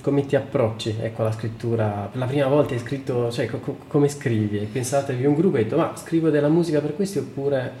come, 0.00 0.24
ti, 0.24 0.34
approcci 0.34 0.96
ecco, 1.00 1.20
alla 1.20 1.32
scrittura? 1.32 2.08
Per 2.10 2.18
la 2.18 2.26
prima 2.26 2.46
volta 2.46 2.72
hai 2.72 2.80
scritto, 2.80 3.30
cioè 3.30 3.46
co- 3.46 3.76
come 3.88 4.08
scrivi? 4.08 4.58
Hai 4.58 4.66
pensato, 4.66 5.12
avevi 5.12 5.26
un 5.26 5.34
gruppo 5.34 5.56
e 5.56 5.58
hai 5.58 5.64
detto 5.64 5.76
ma 5.76 5.92
scrivo 5.96 6.30
della 6.30 6.48
musica 6.48 6.80
per 6.80 6.94
questi 6.96 7.18
oppure 7.18 7.72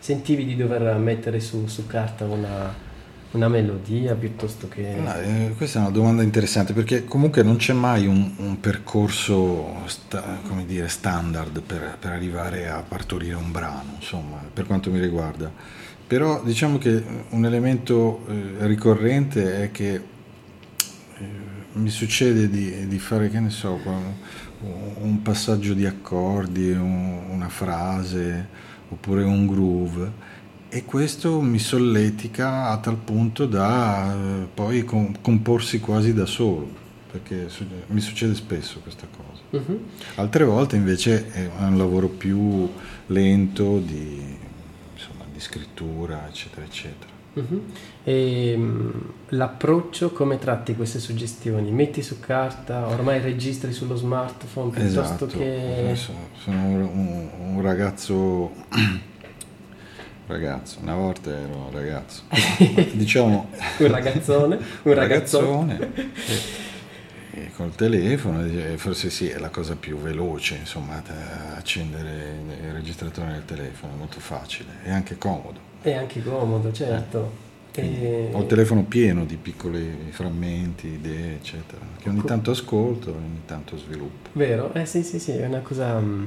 sentivi 0.00 0.44
di 0.44 0.56
dover 0.56 0.96
mettere 0.96 1.38
su, 1.38 1.68
su 1.68 1.86
carta 1.86 2.24
una, 2.24 2.74
una, 3.32 3.48
melodia 3.48 4.14
piuttosto 4.14 4.66
che... 4.66 4.96
No, 4.96 5.14
eh, 5.14 5.54
questa 5.56 5.78
è 5.78 5.82
una 5.82 5.90
domanda 5.90 6.22
interessante 6.24 6.72
perché 6.72 7.04
comunque 7.04 7.44
non 7.44 7.56
c'è 7.56 7.72
mai 7.72 8.06
un, 8.08 8.32
un 8.38 8.58
percorso 8.58 9.76
sta, 9.86 10.40
dire, 10.66 10.88
standard 10.88 11.60
per, 11.60 11.98
per 12.00 12.10
arrivare 12.10 12.68
a 12.68 12.82
partorire 12.86 13.34
un 13.34 13.52
brano, 13.52 13.92
insomma, 13.94 14.42
per 14.52 14.66
quanto 14.66 14.90
mi 14.90 14.98
riguarda 14.98 15.52
però 16.08 16.42
diciamo 16.42 16.78
che 16.78 17.04
un 17.28 17.44
elemento 17.44 18.24
eh, 18.26 18.66
ricorrente 18.66 19.62
è 19.62 19.70
che 19.70 19.94
eh, 19.94 20.02
mi 21.72 21.90
succede 21.90 22.48
di, 22.48 22.88
di, 22.88 22.98
fare, 22.98 23.28
che 23.28 23.38
ne 23.38 23.50
so, 23.50 23.78
un 25.00 25.20
passaggio 25.20 25.74
di 25.74 25.84
accordi, 25.84 26.70
un, 26.70 27.24
una 27.28 27.50
frase 27.50 28.48
oppure 28.88 29.22
un 29.22 29.46
groove 29.46 30.10
e 30.70 30.86
questo 30.86 31.42
mi 31.42 31.58
solletica 31.58 32.70
a 32.70 32.78
tal 32.78 32.96
punto 32.96 33.44
da 33.44 34.14
eh, 34.14 34.46
poi 34.52 34.84
com- 34.84 35.14
comporsi 35.20 35.78
quasi 35.78 36.14
da 36.14 36.24
solo, 36.24 36.70
perché 37.10 37.50
su- 37.50 37.66
mi 37.88 38.00
succede 38.00 38.34
spesso 38.34 38.80
questa 38.80 39.06
cosa. 39.14 39.42
Uh-huh. 39.50 39.84
Altre 40.14 40.44
volte 40.44 40.76
invece 40.76 41.30
è 41.32 41.50
un 41.60 41.76
lavoro 41.76 42.08
più 42.08 42.66
lento 43.06 43.78
di 43.78 44.36
di 45.38 45.40
scrittura, 45.40 46.26
eccetera, 46.28 46.66
eccetera. 46.66 47.16
Uh-huh. 47.34 47.64
E, 48.02 48.54
um, 48.56 49.12
l'approccio, 49.28 50.10
come 50.10 50.38
tratti 50.38 50.74
queste 50.74 50.98
suggestioni? 50.98 51.70
Metti 51.70 52.02
su 52.02 52.18
carta, 52.18 52.88
ormai 52.88 53.20
registri 53.20 53.72
sullo 53.72 53.94
smartphone 53.94 54.70
piuttosto 54.70 55.26
esatto. 55.26 55.26
che... 55.26 55.94
Sono 55.94 56.56
un, 56.56 57.30
un 57.54 57.62
ragazzo 57.62 58.52
ragazzo, 60.26 60.78
una 60.82 60.94
volta 60.94 61.30
ero 61.30 61.56
un 61.56 61.70
ragazzo, 61.72 62.22
diciamo 62.92 63.48
un 63.78 63.88
ragazzone, 63.88 64.58
un 64.82 64.94
ragazzone, 64.94 65.78
ragazzone 65.78 66.66
col 67.54 67.74
telefono, 67.74 68.46
forse 68.76 69.10
sì, 69.10 69.28
è 69.28 69.38
la 69.38 69.50
cosa 69.50 69.76
più 69.76 69.96
veloce, 69.98 70.56
insomma, 70.56 71.02
accendere 71.56 72.40
il 72.62 72.72
registratore 72.72 73.28
nel 73.28 73.44
telefono, 73.44 73.92
è 73.94 73.96
molto 73.96 74.20
facile, 74.20 74.70
è 74.82 74.90
anche 74.90 75.16
comodo. 75.18 75.58
È 75.80 75.92
anche 75.92 76.22
comodo, 76.22 76.72
certo. 76.72 77.46
Eh. 77.72 77.80
E... 77.80 78.30
Ho 78.32 78.40
il 78.40 78.46
telefono 78.46 78.82
pieno 78.82 79.24
di 79.24 79.36
piccoli 79.36 80.08
frammenti, 80.10 80.88
idee, 80.88 81.34
eccetera, 81.34 81.84
che 81.98 82.08
ogni 82.08 82.22
tanto 82.24 82.50
ascolto 82.50 83.10
e 83.10 83.16
ogni 83.16 83.42
tanto 83.46 83.76
sviluppo. 83.76 84.30
Vero? 84.32 84.72
Eh 84.74 84.84
sì, 84.86 85.02
sì, 85.02 85.18
sì, 85.18 85.32
è 85.32 85.46
una 85.46 85.60
cosa... 85.60 85.98
Mm, 86.00 86.24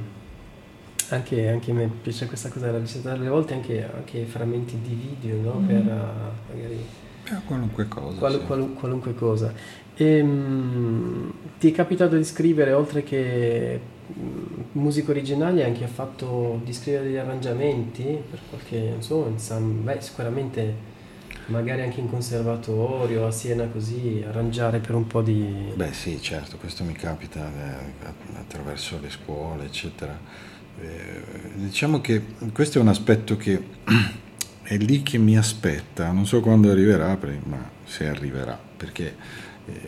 anche, 1.10 1.48
anche 1.48 1.70
a 1.72 1.74
me 1.74 1.90
piace 2.00 2.26
questa 2.26 2.48
cosa 2.48 2.66
della 2.66 2.78
registrare, 2.78 3.18
alle 3.18 3.28
volte 3.28 3.52
anche, 3.52 3.86
anche 3.94 4.24
frammenti 4.24 4.78
di 4.80 4.94
video, 4.94 5.42
no? 5.42 5.58
Mm. 5.60 5.66
Per 5.66 5.76
uh, 5.76 6.54
magari... 6.54 6.86
Eh, 7.24 7.40
qualunque 7.46 7.86
cosa. 7.86 8.18
Qual, 8.18 8.32
sì. 8.32 8.46
qual, 8.46 8.72
qualunque 8.72 9.14
cosa. 9.14 9.52
E, 9.94 10.20
um, 10.20 11.32
ti 11.58 11.70
è 11.70 11.74
capitato 11.74 12.16
di 12.16 12.24
scrivere, 12.24 12.72
oltre 12.72 13.02
che 13.02 13.80
um, 14.14 14.64
musica 14.72 15.10
originale, 15.10 15.64
anche 15.64 15.84
ha 15.84 15.88
fatto 15.88 16.60
di 16.64 16.72
scrivere 16.72 17.04
degli 17.04 17.16
arrangiamenti 17.16 18.18
per 18.30 18.40
qualche, 18.48 18.96
so, 18.98 19.26
insam- 19.28 19.82
beh, 19.82 20.00
sicuramente 20.00 20.90
magari 21.46 21.82
anche 21.82 22.00
in 22.00 22.08
conservatorio, 22.08 23.26
a 23.26 23.30
Siena 23.30 23.66
così, 23.66 24.24
arrangiare 24.26 24.78
per 24.78 24.94
un 24.94 25.06
po' 25.06 25.22
di... 25.22 25.72
Beh 25.74 25.92
sì, 25.92 26.20
certo, 26.20 26.56
questo 26.56 26.84
mi 26.84 26.92
capita 26.92 27.46
eh, 27.46 28.38
attraverso 28.38 28.98
le 29.00 29.10
scuole, 29.10 29.64
eccetera. 29.64 30.18
Eh, 30.80 31.22
diciamo 31.54 32.00
che 32.00 32.22
questo 32.52 32.78
è 32.78 32.80
un 32.80 32.88
aspetto 32.88 33.36
che 33.36 33.60
è 34.62 34.76
lì 34.76 35.02
che 35.02 35.18
mi 35.18 35.36
aspetta, 35.36 36.10
non 36.12 36.26
so 36.26 36.40
quando 36.40 36.70
arriverà, 36.70 37.18
ma 37.44 37.70
se 37.84 38.06
arriverà, 38.06 38.58
perché 38.76 39.14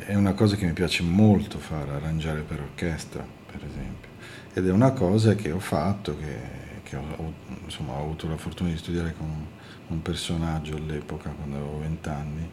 è 0.07 0.14
una 0.14 0.33
cosa 0.33 0.57
che 0.57 0.66
mi 0.66 0.72
piace 0.72 1.03
molto 1.03 1.59
fare, 1.59 1.93
arrangiare 1.93 2.41
per 2.41 2.61
orchestra, 2.61 3.27
per 3.47 3.61
esempio. 3.68 4.11
Ed 4.53 4.68
è 4.68 4.70
una 4.70 4.93
cosa 4.93 5.35
che 5.35 5.51
ho 5.51 5.59
fatto, 5.59 6.16
che, 6.16 6.37
che 6.85 6.97
ho, 6.97 7.33
insomma, 7.64 7.95
ho 7.95 8.03
avuto 8.03 8.29
la 8.29 8.37
fortuna 8.37 8.70
di 8.70 8.77
studiare 8.77 9.14
con 9.16 9.29
un 9.89 10.03
personaggio 10.03 10.77
all'epoca, 10.77 11.31
quando 11.31 11.57
avevo 11.57 11.81
vent'anni, 11.81 12.49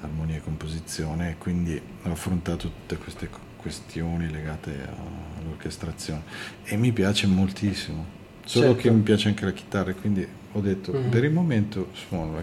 armonia 0.00 0.36
e 0.36 0.40
composizione, 0.40 1.30
e 1.30 1.38
quindi 1.38 1.80
ho 2.02 2.10
affrontato 2.10 2.68
tutte 2.68 2.96
queste 2.96 3.28
questioni 3.56 4.30
legate 4.30 4.88
all'orchestrazione. 5.38 6.22
E 6.64 6.76
mi 6.76 6.92
piace 6.92 7.26
moltissimo. 7.26 8.22
Solo 8.44 8.66
certo. 8.66 8.82
che 8.82 8.90
mi 8.90 9.00
piace 9.00 9.28
anche 9.28 9.44
la 9.44 9.52
chitarra, 9.52 9.94
quindi 9.94 10.26
ho 10.52 10.60
detto 10.60 10.92
mm-hmm. 10.92 11.08
per 11.08 11.24
il 11.24 11.32
momento 11.32 11.88
suono 11.92 12.34
la, 12.34 12.42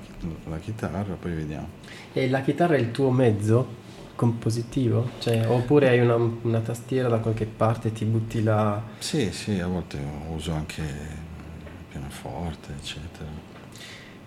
la 0.50 0.58
chitarra, 0.58 1.14
poi 1.14 1.34
vediamo. 1.34 1.70
E 2.12 2.28
la 2.28 2.42
chitarra 2.42 2.76
è 2.76 2.80
il 2.80 2.92
tuo 2.92 3.12
mezzo 3.12 3.80
compositivo? 4.22 5.10
Cioè, 5.18 5.48
oppure 5.48 5.90
hai 5.90 6.00
una, 6.00 6.14
una, 6.14 6.60
tastiera 6.60 7.10
da 7.10 7.18
qualche 7.18 7.48
parte 7.48 7.88
e 7.88 7.92
ti 7.92 8.06
butti 8.06 8.44
là? 8.44 8.80
Sì, 9.00 9.32
sì, 9.32 9.60
a 9.60 9.66
volte 9.66 9.98
uso 10.30 10.54
anche 10.54 10.82
il 10.82 11.86
pianoforte, 11.90 12.72
eccetera. 12.80 13.26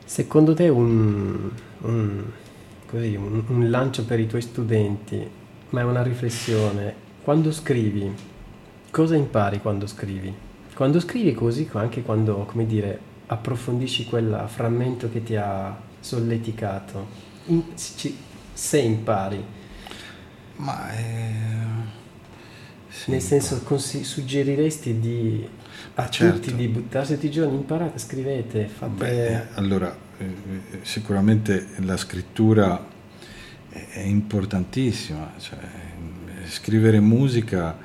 Secondo 0.04 0.52
te 0.52 0.68
un, 0.68 1.48
un, 1.82 2.24
così, 2.86 3.14
un, 3.14 3.44
un 3.46 3.70
lancio 3.70 4.04
per 4.04 4.18
i 4.18 4.26
tuoi 4.26 4.42
studenti, 4.42 5.30
ma 5.70 5.80
è 5.82 5.84
una 5.84 6.02
riflessione, 6.02 6.92
quando 7.22 7.52
scrivi, 7.52 8.12
cosa 8.90 9.14
impari 9.14 9.60
quando 9.60 9.86
scrivi? 9.86 10.34
Quando 10.74 10.98
scrivi 10.98 11.32
così, 11.34 11.68
anche 11.74 12.02
quando, 12.02 12.44
come 12.50 12.66
dire, 12.66 12.98
approfondisci 13.26 14.06
quel 14.06 14.42
frammento 14.48 15.08
che 15.08 15.22
ti 15.22 15.36
ha 15.36 15.78
solleticato, 16.00 17.06
in, 17.46 17.62
se 17.76 18.78
impari. 18.80 19.62
Ma... 20.56 20.92
Eh... 20.92 22.02
Sì, 22.88 23.10
Nel 23.10 23.20
senso, 23.20 23.60
consi- 23.64 24.04
suggeriresti 24.04 25.00
di, 25.00 25.44
a 25.94 26.08
certo. 26.08 26.38
tutti 26.38 26.54
di 26.54 26.68
buttarsi 26.68 27.14
tutti 27.14 27.26
i 27.26 27.30
giorni, 27.30 27.56
imparate, 27.56 27.98
scrivete, 27.98 28.66
fate... 28.68 28.92
Beh, 28.94 29.46
allora, 29.54 29.94
eh, 30.16 30.26
sicuramente 30.82 31.66
la 31.78 31.96
scrittura 31.96 32.86
è 33.68 33.98
importantissima, 34.00 35.32
cioè, 35.38 35.58
scrivere 36.46 37.00
musica 37.00 37.76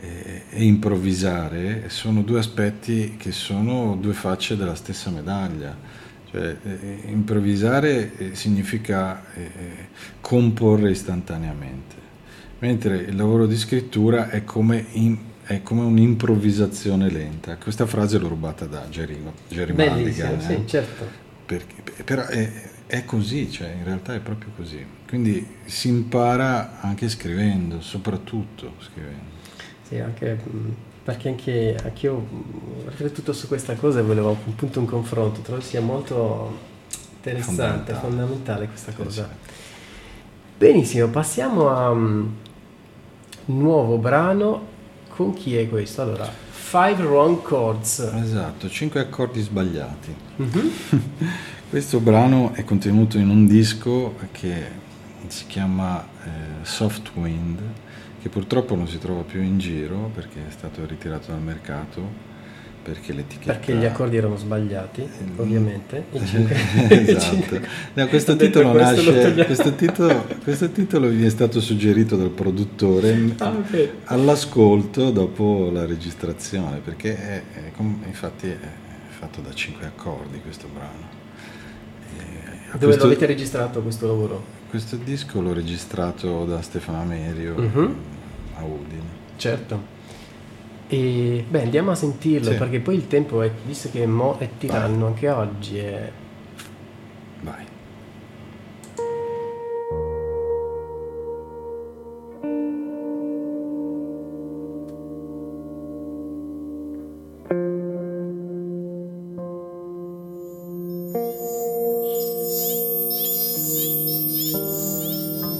e 0.00 0.64
improvvisare 0.64 1.88
sono 1.88 2.22
due 2.22 2.40
aspetti 2.40 3.16
che 3.16 3.32
sono 3.32 3.96
due 3.96 4.12
facce 4.12 4.56
della 4.56 4.74
stessa 4.74 5.10
medaglia. 5.10 5.76
Cioè, 6.28 6.56
improvvisare 7.06 8.34
significa 8.34 9.22
comporre 10.20 10.90
istantaneamente, 10.90 11.94
mentre 12.58 12.96
il 12.96 13.16
lavoro 13.16 13.46
di 13.46 13.56
scrittura 13.56 14.30
è 14.30 14.44
come, 14.44 14.84
in, 14.92 15.18
è 15.44 15.62
come 15.62 15.82
un'improvvisazione 15.82 17.10
lenta. 17.10 17.56
Questa 17.56 17.86
frase 17.86 18.18
l'ho 18.18 18.28
rubata 18.28 18.66
da 18.66 18.86
Jerry, 18.88 19.20
Jerry 19.48 19.72
Bellissimo, 19.72 20.28
Mulligan. 20.28 20.40
Sì, 20.40 20.52
eh? 20.52 20.66
certo. 20.66 21.24
Perché, 21.46 22.02
però 22.02 22.26
è, 22.26 22.50
è 22.86 23.04
così, 23.04 23.50
cioè 23.50 23.68
in 23.68 23.84
realtà 23.84 24.14
è 24.14 24.20
proprio 24.20 24.50
così. 24.56 24.84
Quindi 25.06 25.46
si 25.64 25.88
impara 25.88 26.80
anche 26.80 27.08
scrivendo, 27.08 27.80
soprattutto 27.80 28.72
scrivendo. 28.80 29.34
Sì, 29.88 29.98
anche 29.98 30.84
perché 31.06 31.28
anche, 31.28 31.76
anche 31.80 32.06
io 32.06 32.14
ho 32.14 32.88
riflettuto 32.88 33.32
su 33.32 33.46
questa 33.46 33.74
cosa 33.76 34.00
e 34.00 34.02
volevo 34.02 34.32
appunto 34.32 34.80
un 34.80 34.86
confronto, 34.86 35.40
trovo 35.40 35.60
sia 35.60 35.80
molto 35.80 36.58
interessante, 37.14 37.92
fondamentale, 37.92 37.98
fondamentale 38.00 38.66
questa 38.66 38.92
cosa. 38.92 39.28
Sì, 39.30 39.52
Benissimo, 40.58 41.06
passiamo 41.08 41.68
a 41.68 41.90
um, 41.90 42.34
nuovo 43.46 43.98
brano. 43.98 44.74
Con 45.08 45.32
chi 45.32 45.56
è 45.56 45.68
questo? 45.68 46.02
Allora, 46.02 46.30
Five 46.50 47.02
Wrong 47.04 47.42
Chords. 47.42 48.00
Esatto, 48.00 48.68
cinque 48.68 49.00
accordi 49.00 49.40
sbagliati. 49.40 50.14
Mm-hmm. 50.42 50.68
Questo 51.70 52.00
brano 52.00 52.52
è 52.52 52.64
contenuto 52.64 53.18
in 53.18 53.28
un 53.28 53.46
disco 53.46 54.14
che 54.32 54.84
si 55.26 55.46
chiama 55.46 56.02
eh, 56.02 56.28
Soft 56.62 57.10
Wind, 57.14 57.58
che 58.20 58.28
purtroppo 58.28 58.74
non 58.74 58.88
si 58.88 58.98
trova 58.98 59.22
più 59.22 59.42
in 59.42 59.58
giro 59.58 60.10
perché 60.14 60.46
è 60.46 60.50
stato 60.50 60.84
ritirato 60.86 61.30
dal 61.32 61.40
mercato 61.40 62.34
perché 62.86 63.12
l'etichetta... 63.12 63.52
Perché 63.52 63.74
gli 63.74 63.84
accordi 63.84 64.16
erano 64.16 64.36
sbagliati, 64.36 65.02
mm. 65.02 65.38
ovviamente. 65.40 66.04
esatto. 66.88 67.60
No, 67.94 68.06
questo, 68.06 68.36
titolo 68.36 68.72
nasce, 68.72 69.44
questo, 69.44 69.74
titolo, 69.74 70.26
questo 70.44 70.70
titolo 70.70 71.08
vi 71.08 71.24
è 71.24 71.30
stato 71.30 71.60
suggerito 71.60 72.14
dal 72.16 72.30
produttore 72.30 73.34
ah, 73.38 73.48
okay. 73.48 73.90
all'ascolto 74.04 75.10
dopo 75.10 75.70
la 75.72 75.84
registrazione, 75.84 76.78
perché 76.78 77.16
è, 77.16 77.42
è, 77.54 77.72
infatti 78.06 78.48
è 78.48 78.58
fatto 79.08 79.40
da 79.40 79.52
cinque 79.52 79.86
accordi 79.86 80.38
questo 80.40 80.68
brano. 80.72 81.14
Dove 82.72 82.86
questo, 82.86 83.04
l'avete 83.04 83.26
registrato 83.26 83.82
questo 83.82 84.06
lavoro? 84.06 84.44
Questo 84.68 84.96
disco 84.96 85.40
l'ho 85.40 85.54
registrato 85.54 86.44
da 86.44 86.60
Stefano 86.60 87.00
Amerio 87.00 87.54
uh-huh. 87.54 87.94
a 88.56 88.64
Udine. 88.64 89.24
Certo. 89.36 89.94
E 90.88 91.44
beh, 91.48 91.62
andiamo 91.62 91.90
a 91.90 91.94
sentirlo 91.96 92.52
sì. 92.52 92.56
perché 92.56 92.80
poi 92.80 92.94
il 92.94 93.08
tempo 93.08 93.42
è, 93.42 93.50
visto 93.64 93.90
che 93.90 94.06
Mo 94.06 94.38
è 94.38 94.48
tiranno 94.58 94.98
Vai. 94.98 95.08
anche 95.08 95.30
oggi. 95.30 95.78
È... 95.78 96.12
Vai. 97.40 97.74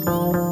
Thank 0.07 0.45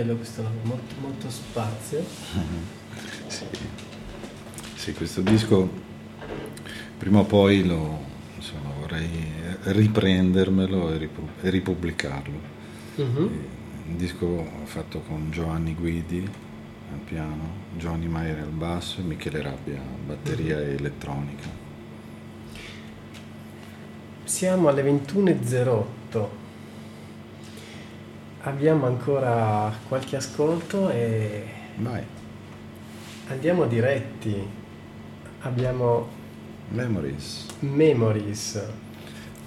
bello 0.00 0.16
questo 0.16 0.42
lavoro, 0.42 0.60
molto, 0.64 0.94
molto 1.00 1.28
spazio. 1.28 2.02
sì. 3.28 3.44
sì, 4.74 4.92
questo 4.94 5.20
disco 5.20 5.68
prima 6.96 7.18
o 7.20 7.24
poi 7.24 7.66
lo, 7.66 7.98
insomma, 8.36 8.70
vorrei 8.78 9.08
riprendermelo 9.64 10.92
e, 10.92 11.10
ripubblicarlo. 11.42 12.40
Uh-huh. 12.96 13.30
Un 13.88 13.96
disco 13.96 14.46
fatto 14.64 15.00
con 15.00 15.30
Giovanni 15.30 15.74
Guidi 15.74 16.26
al 16.92 17.00
piano, 17.00 17.68
Giovanni 17.76 18.08
Maier 18.08 18.38
al 18.38 18.48
basso 18.48 19.00
e 19.00 19.02
Michele 19.02 19.42
Rabbia 19.42 19.80
batteria 20.06 20.56
uh-huh. 20.56 20.62
e 20.62 20.74
elettronica. 20.74 21.48
Siamo 24.24 24.68
alle 24.68 24.82
21.08 24.82 26.39
abbiamo 28.42 28.86
ancora 28.86 29.72
qualche 29.88 30.16
ascolto 30.16 30.90
e 30.90 31.44
Vai. 31.76 32.02
andiamo 33.28 33.66
diretti. 33.66 34.34
Abbiamo 35.40 36.08
Memories. 36.70 37.46
Memories. 37.60 38.62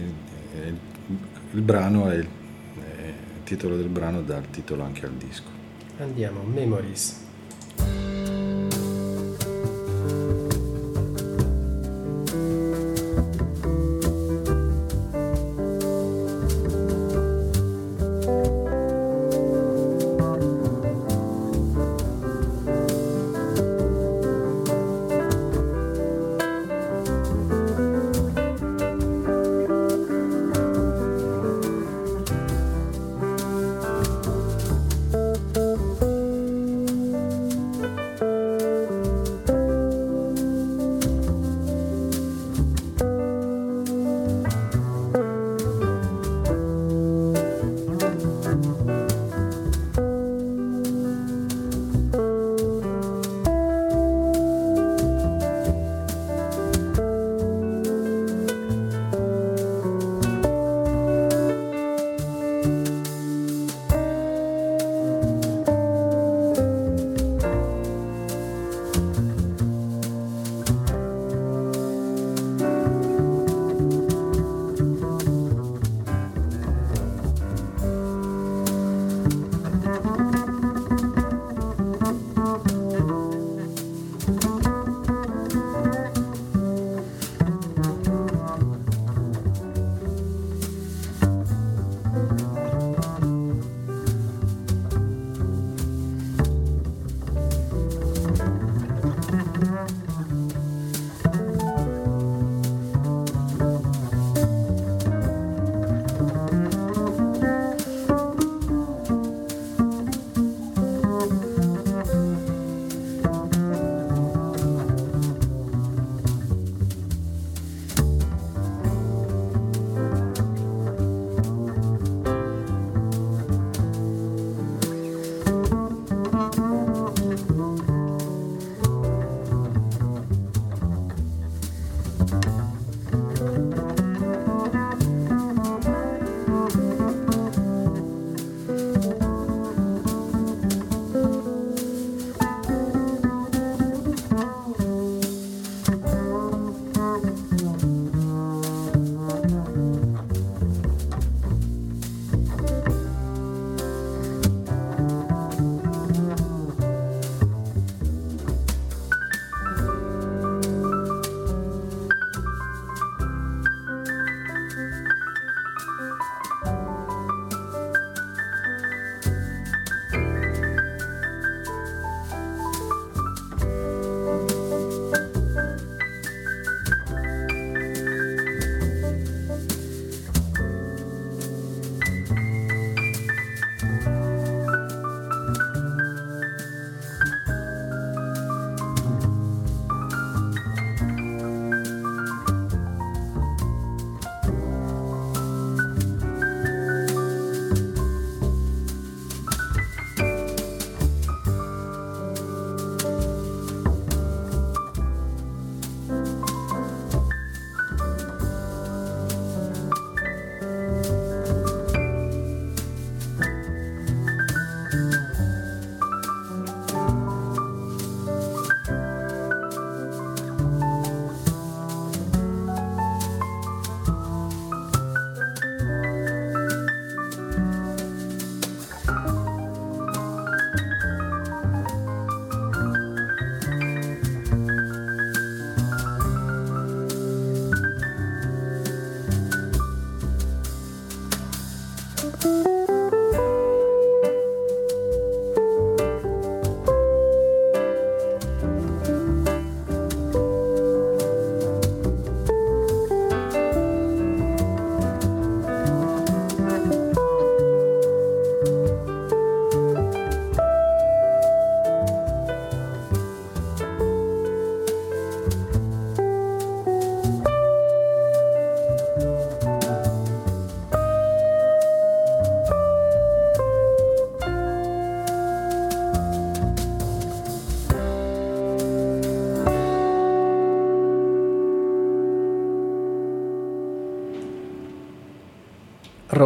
e 0.55 0.74
il 1.51 1.62
brano 1.62 2.10
è 2.10 2.16
il 2.16 2.28
titolo 3.47 3.77
del 3.77 3.87
brano 3.87 4.21
dà 4.23 4.35
il 4.35 4.49
titolo 4.49 4.83
anche 4.83 5.05
al 5.05 5.13
disco. 5.13 5.49
Andiamo, 5.99 6.43
Memories. 6.43 7.26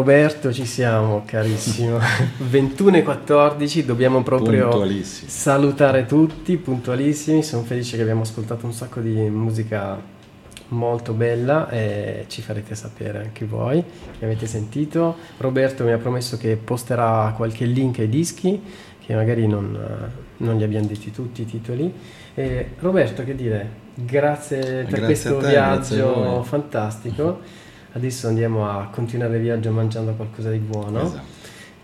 Roberto, 0.01 0.51
ci 0.51 0.65
siamo, 0.65 1.21
carissimo. 1.27 1.99
21 2.49 2.97
e 2.97 3.03
14, 3.03 3.85
dobbiamo 3.85 4.23
proprio 4.23 4.83
salutare 5.03 6.07
tutti, 6.07 6.57
puntualissimi. 6.57 7.43
Sono 7.43 7.61
felice 7.61 7.97
che 7.97 8.01
abbiamo 8.01 8.21
ascoltato 8.21 8.65
un 8.65 8.73
sacco 8.73 8.99
di 8.99 9.13
musica 9.29 10.01
molto 10.69 11.13
bella 11.13 11.69
e 11.69 12.25
ci 12.29 12.41
farete 12.41 12.73
sapere 12.73 13.19
anche 13.19 13.45
voi 13.45 13.83
che 14.17 14.25
avete 14.25 14.47
sentito. 14.47 15.17
Roberto 15.37 15.83
mi 15.83 15.91
ha 15.91 15.99
promesso 15.99 16.35
che 16.35 16.55
posterà 16.55 17.31
qualche 17.37 17.65
link 17.65 17.99
ai 17.99 18.09
dischi, 18.09 18.59
che 19.05 19.13
magari 19.13 19.45
non, 19.45 19.77
non 20.37 20.57
li 20.57 20.63
abbiamo 20.63 20.87
detti 20.87 21.11
tutti 21.11 21.43
i 21.43 21.45
titoli. 21.45 21.93
E 22.33 22.69
Roberto, 22.79 23.23
che 23.23 23.35
dire, 23.35 23.69
grazie 23.93 24.57
per 24.57 24.85
grazie 24.85 25.05
questo 25.05 25.37
te, 25.37 25.49
viaggio 25.49 26.41
fantastico. 26.41 27.60
Adesso 27.93 28.27
andiamo 28.27 28.69
a 28.69 28.87
continuare 28.91 29.35
il 29.35 29.41
viaggio 29.41 29.71
mangiando 29.71 30.13
qualcosa 30.13 30.49
di 30.49 30.59
buono 30.59 31.01
esatto. 31.01 31.25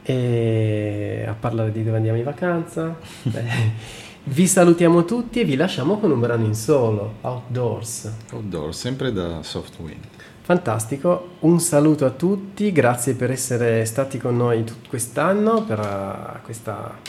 e 0.03 1.25
a 1.27 1.33
parlare 1.33 1.71
di 1.71 1.83
dove 1.83 1.97
andiamo 1.97 2.17
in 2.17 2.23
vacanza. 2.23 2.97
vi 4.23 4.47
salutiamo 4.47 5.03
tutti 5.03 5.41
e 5.41 5.43
vi 5.43 5.55
lasciamo 5.55 5.97
con 5.99 6.11
un 6.11 6.19
brano 6.19 6.45
in 6.45 6.55
solo, 6.55 7.15
Outdoors. 7.21 8.11
Outdoors, 8.31 8.79
sempre 8.79 9.11
da 9.11 9.43
Softwind. 9.43 10.05
Fantastico, 10.41 11.31
un 11.39 11.59
saluto 11.59 12.05
a 12.05 12.11
tutti, 12.11 12.71
grazie 12.71 13.15
per 13.15 13.31
essere 13.31 13.83
stati 13.83 14.17
con 14.17 14.37
noi 14.37 14.63
quest'anno 14.87 15.63
per 15.63 15.79
uh, 15.79 16.45
questa 16.45 16.99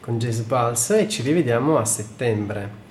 con 0.00 0.18
Jazz 0.18 0.40
Pulse 0.40 1.00
e 1.00 1.08
ci 1.08 1.22
rivediamo 1.22 1.78
a 1.78 1.84
settembre. 1.86 2.83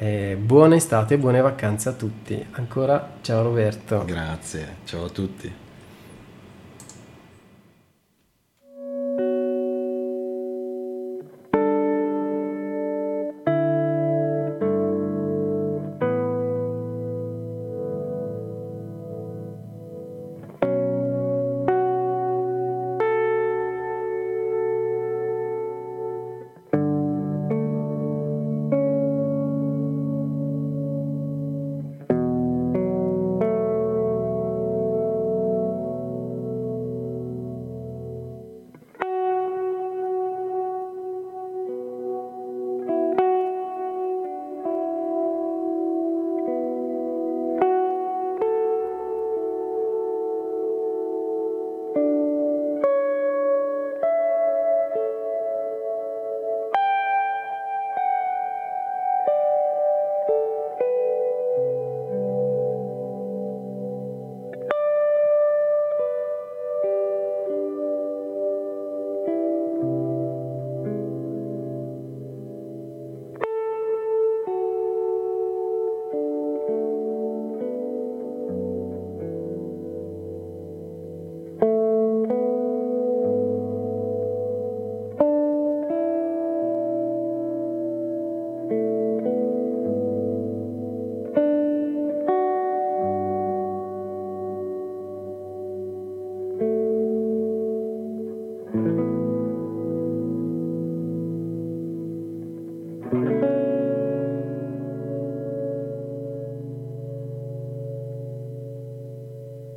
Eh, 0.00 0.36
buona 0.40 0.76
estate 0.76 1.14
e 1.14 1.18
buone 1.18 1.40
vacanze 1.40 1.88
a 1.88 1.92
tutti. 1.92 2.46
Ancora 2.52 3.14
ciao 3.20 3.42
Roberto. 3.42 4.04
Grazie, 4.04 4.76
ciao 4.84 5.06
a 5.06 5.10
tutti. 5.10 5.52